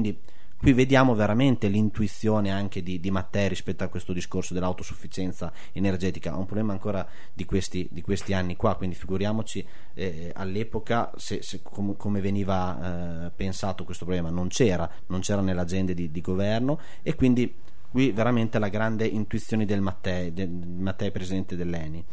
[0.59, 6.35] qui vediamo veramente l'intuizione anche di, di Mattei rispetto a questo discorso dell'autosufficienza energetica è
[6.35, 11.61] un problema ancora di questi, di questi anni qua quindi figuriamoci eh, all'epoca se, se-
[11.63, 16.81] com- come veniva eh, pensato questo problema non c'era non c'era nell'agenda di, di governo
[17.03, 17.55] e quindi
[17.97, 22.05] qui veramente la grande intuizione del Mattei, del Mattei presidente dell'ENI.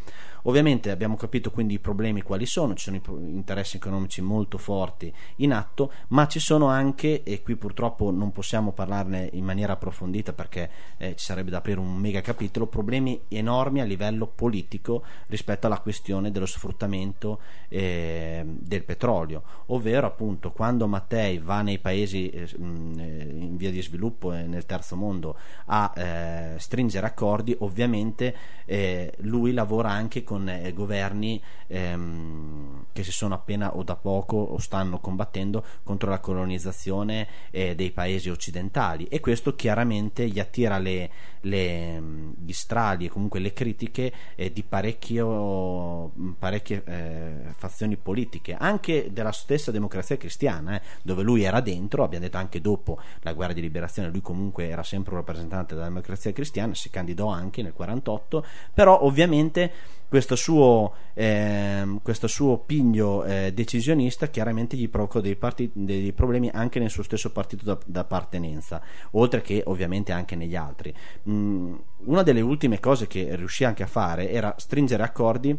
[0.43, 5.53] Ovviamente abbiamo capito quindi i problemi quali sono, ci sono interessi economici molto forti in
[5.53, 10.69] atto, ma ci sono anche, e qui purtroppo non possiamo parlarne in maniera approfondita perché
[10.97, 15.79] eh, ci sarebbe da aprire un mega capitolo, problemi enormi a livello politico rispetto alla
[15.79, 17.39] questione dello sfruttamento
[17.69, 23.71] eh, del petrolio, ovvero appunto quando Mattei va nei paesi eh, mh, eh, in via
[23.71, 25.37] di sviluppo e nel terzo mondo
[25.67, 28.35] a eh, stringere accordi, ovviamente
[28.65, 33.95] eh, lui lavora anche con con eh, governi ehm, che si sono appena o da
[33.95, 39.05] poco o stanno combattendo contro la colonizzazione eh, dei paesi occidentali.
[39.09, 41.09] E questo chiaramente gli attira le,
[41.41, 48.55] le, mh, gli strali e comunque le critiche eh, di mh, parecchie eh, fazioni politiche,
[48.55, 53.33] anche della stessa democrazia cristiana, eh, dove lui era dentro, abbiamo detto anche dopo la
[53.33, 57.61] guerra di liberazione, lui comunque era sempre un rappresentante della democrazia cristiana, si candidò anche
[57.61, 65.19] nel 48, però ovviamente questo suo, ehm, questo suo piglio eh, decisionista chiaramente gli provocò
[65.19, 68.79] dei, parti- dei problemi anche nel suo stesso partito da- d'appartenenza,
[69.13, 70.93] oltre che ovviamente anche negli altri.
[71.27, 71.73] Mm,
[72.05, 75.49] una delle ultime cose che riuscì anche a fare era stringere accordi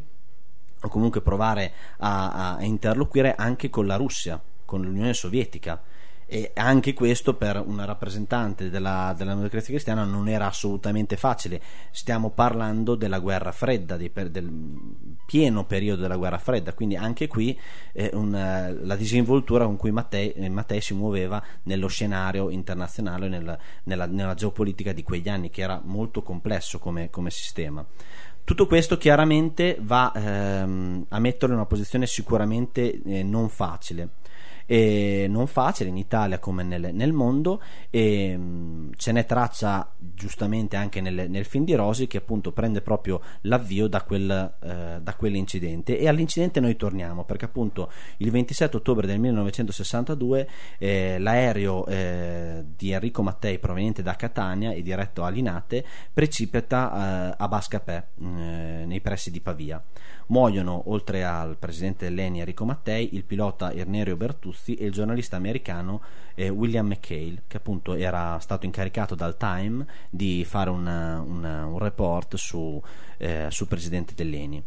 [0.83, 5.83] o comunque provare a, a interloquire anche con la Russia, con l'Unione Sovietica
[6.27, 11.61] e anche questo per una rappresentante della, della democrazia cristiana non era assolutamente facile.
[11.91, 14.51] Stiamo parlando della guerra fredda di, del
[15.27, 16.73] pieno periodo della guerra fredda.
[16.73, 17.59] Quindi anche qui
[17.93, 23.59] eh, una, la disinvoltura con cui Mattei, eh, Mattei, si muoveva nello scenario internazionale nel,
[23.85, 27.85] nella, nella, geopolitica di quegli anni che era molto complesso come, come sistema.
[28.45, 34.11] Tutto questo chiaramente va ehm, a metterlo in una posizione sicuramente eh, non facile
[34.67, 37.61] e non facile in Italia come nel, nel mondo.
[37.91, 42.81] E mh, ce n'è traccia giustamente anche nel, nel, film di Rosi che appunto prende
[42.81, 45.99] proprio l'avvio da, quel, eh, da quell'incidente.
[45.99, 50.49] E all'incidente noi torniamo perché appunto il 27 ottobre del 1962
[50.79, 57.35] eh, l'aereo eh, di Enrico Mattei proveniente da Catania e diretto a Linate precipita eh,
[57.39, 58.25] a Bascapè eh,
[58.87, 59.83] nei pressi di Pavia
[60.27, 66.01] Muoiono, oltre al presidente dell'ENI Enrico Mattei, il pilota Ernerio Bertuzzi e il giornalista americano
[66.35, 71.79] eh, William McHale, che appunto era stato incaricato dal Time di fare una, una, un
[71.79, 72.81] report su,
[73.19, 74.63] eh, sul presidente dell'ENI.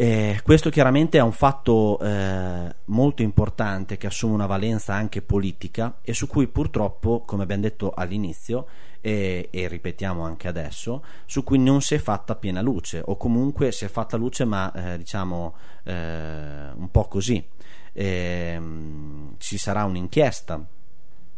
[0.00, 5.98] Eh, questo chiaramente è un fatto eh, molto importante che assume una valenza anche politica
[6.02, 8.66] e su cui purtroppo, come abbiamo detto all'inizio,
[9.00, 13.72] e, e, ripetiamo anche adesso, su cui non si è fatta piena luce, o comunque
[13.72, 17.46] si è fatta luce, ma eh, diciamo eh, un po' così.
[17.92, 20.66] Ehm, ci sarà un'inchiesta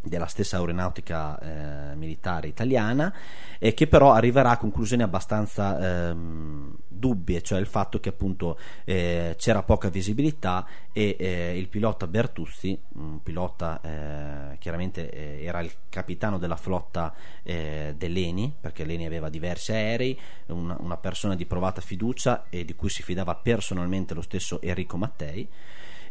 [0.03, 3.13] della stessa aeronautica eh, militare italiana
[3.59, 9.35] e che però arriverà a conclusioni abbastanza ehm, dubbie, cioè il fatto che appunto eh,
[9.39, 15.73] c'era poca visibilità e eh, il pilota Bertuzzi, un pilota eh, chiaramente eh, era il
[15.89, 22.45] capitano della flotta dell'ENI, perché l'ENI aveva diversi aerei, una, una persona di provata fiducia
[22.49, 25.49] e di cui si fidava personalmente lo stesso Enrico Mattei.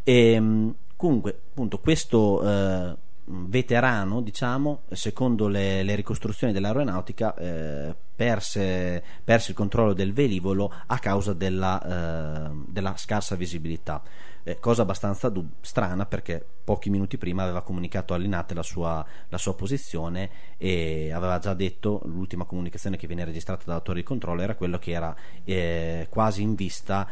[0.03, 2.97] E, ehm, comunque, appunto, questo
[3.31, 10.97] veterano, diciamo, secondo le, le ricostruzioni dell'aeronautica, eh, perse, perse, il controllo del velivolo a
[10.99, 14.01] causa della, eh, della scarsa visibilità.
[14.43, 19.37] Eh, cosa abbastanza dub- strana perché pochi minuti prima aveva comunicato all'Inate la sua, la
[19.37, 24.41] sua posizione e aveva già detto l'ultima comunicazione che viene registrata dalla torre di controllo
[24.41, 27.07] era quello che era eh, quasi in vista,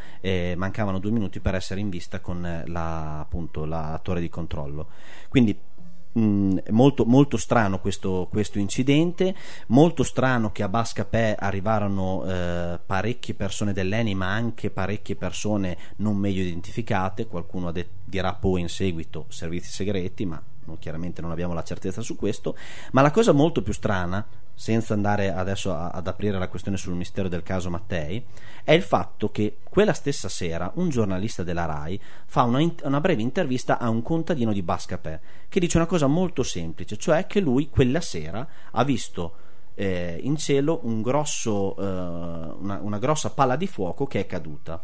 [0.55, 4.88] mancavano due minuti per essere in vista con la, appunto, la torre di controllo.
[5.28, 5.76] Quindi
[6.17, 9.35] Mm, molto, molto, strano questo, questo, incidente,
[9.67, 16.17] molto strano che a Bascapè arrivarono eh, parecchie persone dell'ENI, ma anche parecchie persone non
[16.17, 20.41] meglio identificate, qualcuno de- dirà poi in seguito servizi segreti, ma
[20.79, 22.57] chiaramente non abbiamo la certezza su questo,
[22.91, 24.25] ma la cosa molto più strana,
[24.59, 28.25] senza andare adesso a, ad aprire la questione sul mistero del caso Mattei,
[28.63, 33.21] è il fatto che quella stessa sera un giornalista della RAI fa una, una breve
[33.21, 37.69] intervista a un contadino di Bascapè che dice una cosa molto semplice, cioè che lui
[37.69, 39.35] quella sera ha visto
[39.75, 44.83] eh, in cielo un grosso, eh, una, una grossa palla di fuoco che è caduta.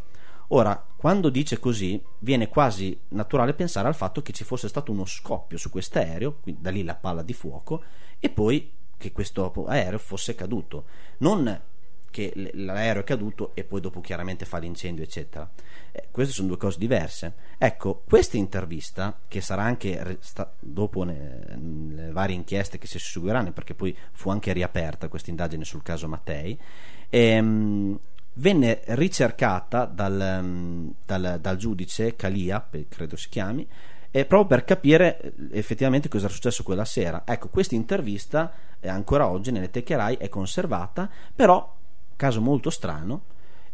[0.49, 5.05] Ora, quando dice così, viene quasi naturale pensare al fatto che ci fosse stato uno
[5.05, 7.83] scoppio su quest'aereo, da lì la palla di fuoco,
[8.19, 8.71] e poi
[9.03, 10.85] che questo aereo fosse caduto.
[11.17, 11.61] Non
[12.09, 15.49] che l'aereo è caduto e poi dopo chiaramente fa l'incendio, eccetera.
[15.91, 17.33] Eh, queste sono due cose diverse.
[17.57, 21.57] Ecco, questa intervista, che sarà anche sta, dopo ne,
[21.89, 26.07] le varie inchieste che si seguiranno, perché poi fu anche riaperta questa indagine sul caso
[26.07, 26.57] Mattei,
[27.09, 27.99] ehm,
[28.35, 33.67] venne ricercata dal, dal, dal giudice Calia, credo si chiami,
[34.15, 37.23] eh, proprio per capire eh, effettivamente cosa era successo quella sera.
[37.25, 41.75] Ecco, questa intervista eh, ancora oggi nelle Teccherai è conservata, però,
[42.15, 43.23] caso molto strano,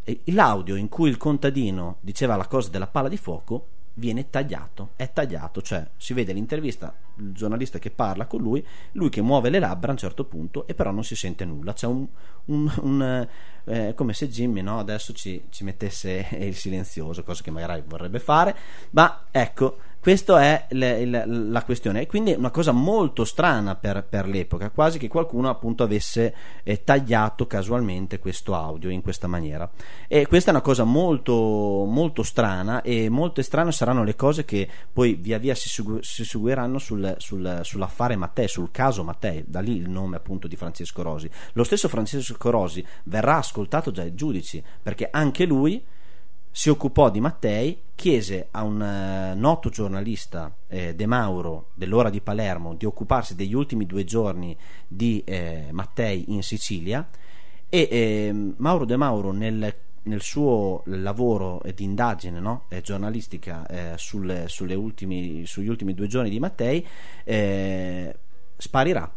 [0.05, 3.65] eh, l'audio in cui il contadino diceva la cosa della palla di fuoco
[3.95, 9.09] viene tagliato, è tagliato, cioè si vede l'intervista, il giornalista che parla con lui, lui
[9.09, 11.85] che muove le labbra a un certo punto e però non si sente nulla, c'è
[11.85, 12.07] un,
[12.45, 13.27] un, un
[13.65, 18.19] eh, come se Jimmy no, adesso ci, ci mettesse il silenzioso, cosa che magari vorrebbe
[18.19, 18.55] fare,
[18.91, 22.01] ma ecco, questa è le- il- la questione.
[22.01, 26.33] E quindi è una cosa molto strana per, per l'epoca, quasi che qualcuno appunto avesse
[26.63, 29.69] eh, tagliato casualmente questo audio in questa maniera.
[30.07, 31.33] E questa è una cosa molto,
[31.87, 36.23] molto strana e molte strane saranno le cose che poi via via si, segu- si
[36.23, 41.01] seguiranno sul- sul- sull'affare Mattei, sul caso Mattei, da lì il nome appunto di Francesco
[41.01, 41.29] Rosi.
[41.53, 45.83] Lo stesso Francesco Rosi verrà ascoltato dai giudici perché anche lui
[46.51, 52.21] si occupò di Mattei, chiese a un eh, noto giornalista eh, De Mauro dell'ora di
[52.21, 57.07] Palermo di occuparsi degli ultimi due giorni di eh, Mattei in Sicilia
[57.67, 62.63] e ehm, Mauro De Mauro nel, nel suo lavoro di indagine no?
[62.69, 66.85] eh, giornalistica eh, sulle ultimi- sugli ultimi due giorni di Mattei
[67.23, 68.17] eh,
[68.57, 69.13] sparirà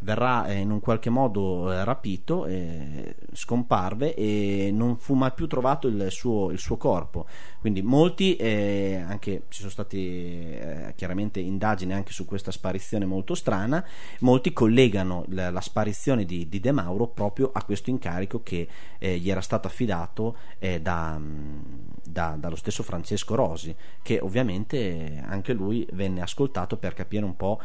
[0.00, 5.46] verrà eh, in un qualche modo eh, rapito, eh, scomparve e non fu mai più
[5.46, 7.26] trovato il suo, il suo corpo.
[7.58, 13.34] Quindi molti, eh, anche ci sono state eh, chiaramente indagini anche su questa sparizione molto
[13.34, 13.84] strana,
[14.20, 18.68] molti collegano la, la sparizione di, di De Mauro proprio a questo incarico che
[18.98, 20.36] eh, gli era stato affidato
[20.80, 21.62] da, mh,
[22.02, 27.60] da- dallo stesso Francesco Rosi, che ovviamente anche lui venne ascoltato per capire un po'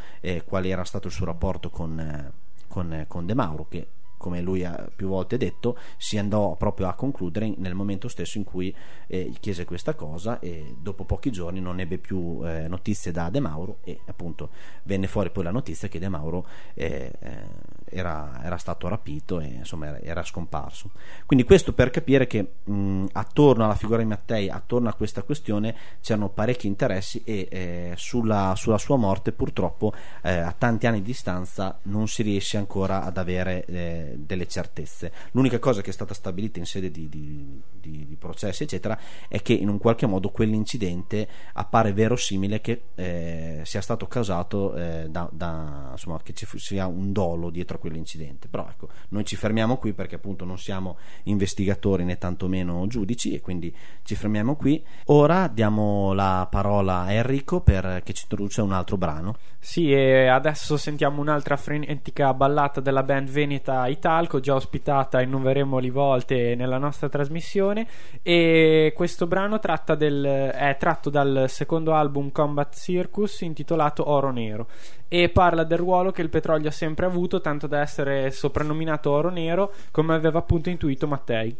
[0.46, 2.29] qual era stato il suo rapporto con,
[2.70, 3.88] con, eh, con De Mauro, che
[4.20, 8.43] come lui ha più volte detto, si andò proprio a concludere nel momento stesso in
[8.43, 8.76] cui
[9.07, 13.39] eh, chiese questa cosa e dopo pochi giorni non ebbe più eh, notizie da De
[13.39, 14.49] Mauro e appunto
[14.84, 17.43] venne fuori poi la notizia che De Mauro eh, eh,
[17.92, 20.92] era, era stato rapito e insomma era, era scomparso.
[21.26, 25.76] Quindi questo per capire che mh, attorno alla figura di Mattei, attorno a questa questione
[26.02, 31.08] c'erano parecchi interessi e eh, sulla, sulla sua morte purtroppo eh, a tanti anni di
[31.08, 35.12] distanza non si riesce ancora ad avere eh, delle certezze.
[35.32, 39.42] L'unica cosa che è stata stabilita in sede di, di- di- di processi, eccetera, è
[39.42, 45.28] che in un qualche modo quell'incidente appare verosimile che eh, sia stato causato eh, da,
[45.32, 48.48] da- insomma, che ci sia un dolo dietro quell'incidente.
[48.48, 53.42] Però ecco, noi ci fermiamo qui perché appunto non siamo investigatori né tantomeno giudici e
[53.42, 54.84] quindi ci fermiamo qui.
[55.06, 59.36] Ora diamo la parola a Enrico per che ci introduce un altro brano.
[59.58, 66.56] Sì, e adesso sentiamo un'altra frenetica ballata della band veneta Italco, già ospitata innumerevoli volte
[66.56, 67.88] nella nostra trasmissione.
[68.22, 74.68] E questo brano tratta del- è tratto dal secondo album Combat Circus intitolato Oro Nero
[75.10, 79.30] e parla del ruolo che il petrolio ha sempre avuto, tanto da essere soprannominato Oro
[79.30, 81.57] Nero, come aveva appunto intuito Mattei.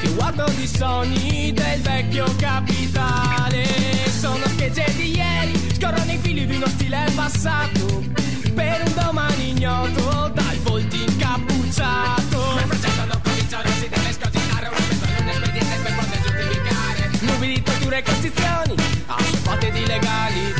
[0.00, 3.64] che guardo di sogni del vecchio capitale.
[4.08, 8.02] Sono schegge di ieri, scorrono i fili di uno stile passato
[8.54, 12.38] Per un domani ignoto, dai volti incappucciato.
[12.54, 17.10] Ma progettano provvisorio, si deve scocinare una persona, un espediente per poter giustificare.
[17.20, 18.74] Nubi di torture e costrizioni,
[19.06, 20.51] a sue di legali.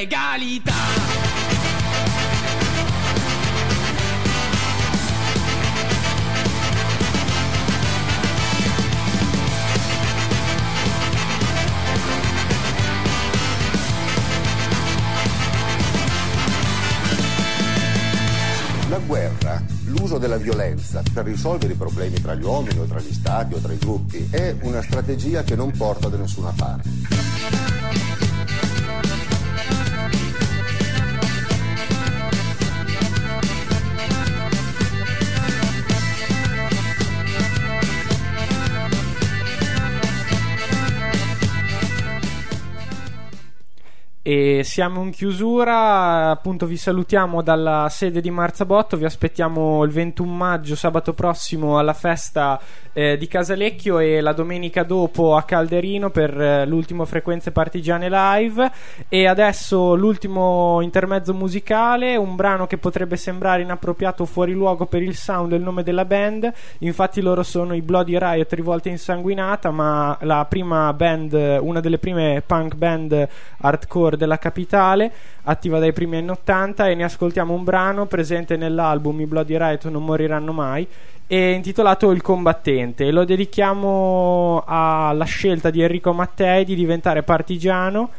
[0.00, 0.72] Legalità.
[18.88, 23.12] La guerra, l'uso della violenza per risolvere i problemi tra gli uomini o tra gli
[23.12, 26.99] stati o tra i gruppi è una strategia che non porta da nessuna parte.
[44.32, 50.32] E siamo in chiusura, appunto vi salutiamo dalla sede di Marzabotto, vi aspettiamo il 21
[50.32, 52.60] maggio, sabato prossimo, alla festa
[52.92, 58.70] eh, di Casalecchio e la domenica dopo a Calderino per eh, l'ultimo Frequenze Partigiane Live.
[59.08, 65.16] E adesso l'ultimo intermezzo musicale, un brano che potrebbe sembrare inappropriato fuori luogo per il
[65.16, 70.16] sound e il nome della band, infatti loro sono i Bloody Riot rivolta insanguinata, ma
[70.20, 73.28] la prima band, una delle prime punk band
[73.58, 75.10] hardcore della capitale,
[75.44, 79.88] attiva dai primi anni 80 e ne ascoltiamo un brano presente nell'album I Bloody Riot
[79.88, 80.86] non moriranno mai
[81.26, 83.10] e intitolato Il combattente.
[83.10, 88.10] Lo dedichiamo alla scelta di Enrico Mattei di diventare partigiano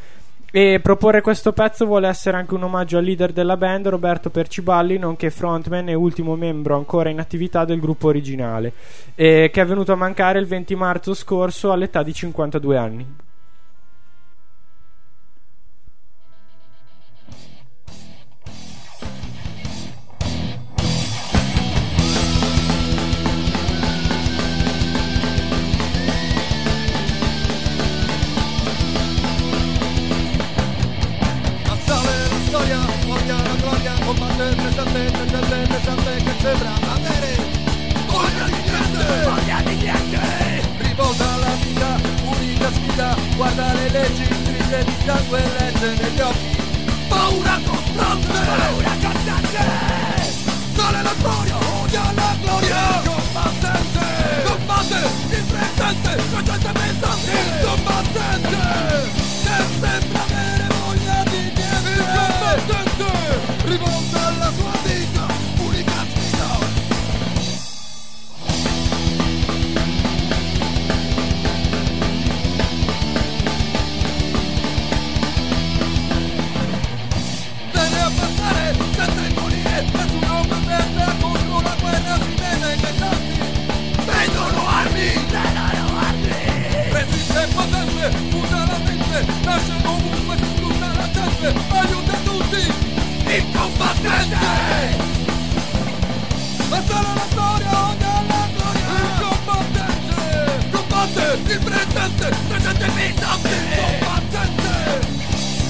[0.53, 4.98] e proporre questo pezzo vuole essere anche un omaggio al leader della band Roberto Perciballi
[4.98, 8.73] nonché frontman e ultimo membro ancora in attività del gruppo originale
[9.15, 13.15] e che è venuto a mancare il 20 marzo scorso all'età di 52 anni
[43.53, 46.57] guarda le leggi, strise di sangue lente negli occhi.
[47.07, 49.57] Paura costante, paura costante.
[50.73, 51.51] Sale la storia,
[93.61, 94.35] combattente
[96.69, 98.88] Ma sarà la storia, odia la gloria.
[99.01, 100.69] Il combattente.
[100.71, 103.15] Combatte il presente Presente presente Il
[103.99, 104.73] combattente.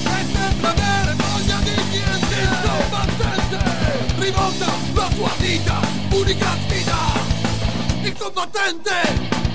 [0.02, 2.34] Che sembra avere voglia di niente.
[2.40, 3.58] Il combattente.
[4.18, 5.80] Rivolta la sua vita.
[6.10, 7.00] Unica sfida.
[8.02, 9.51] Il combattente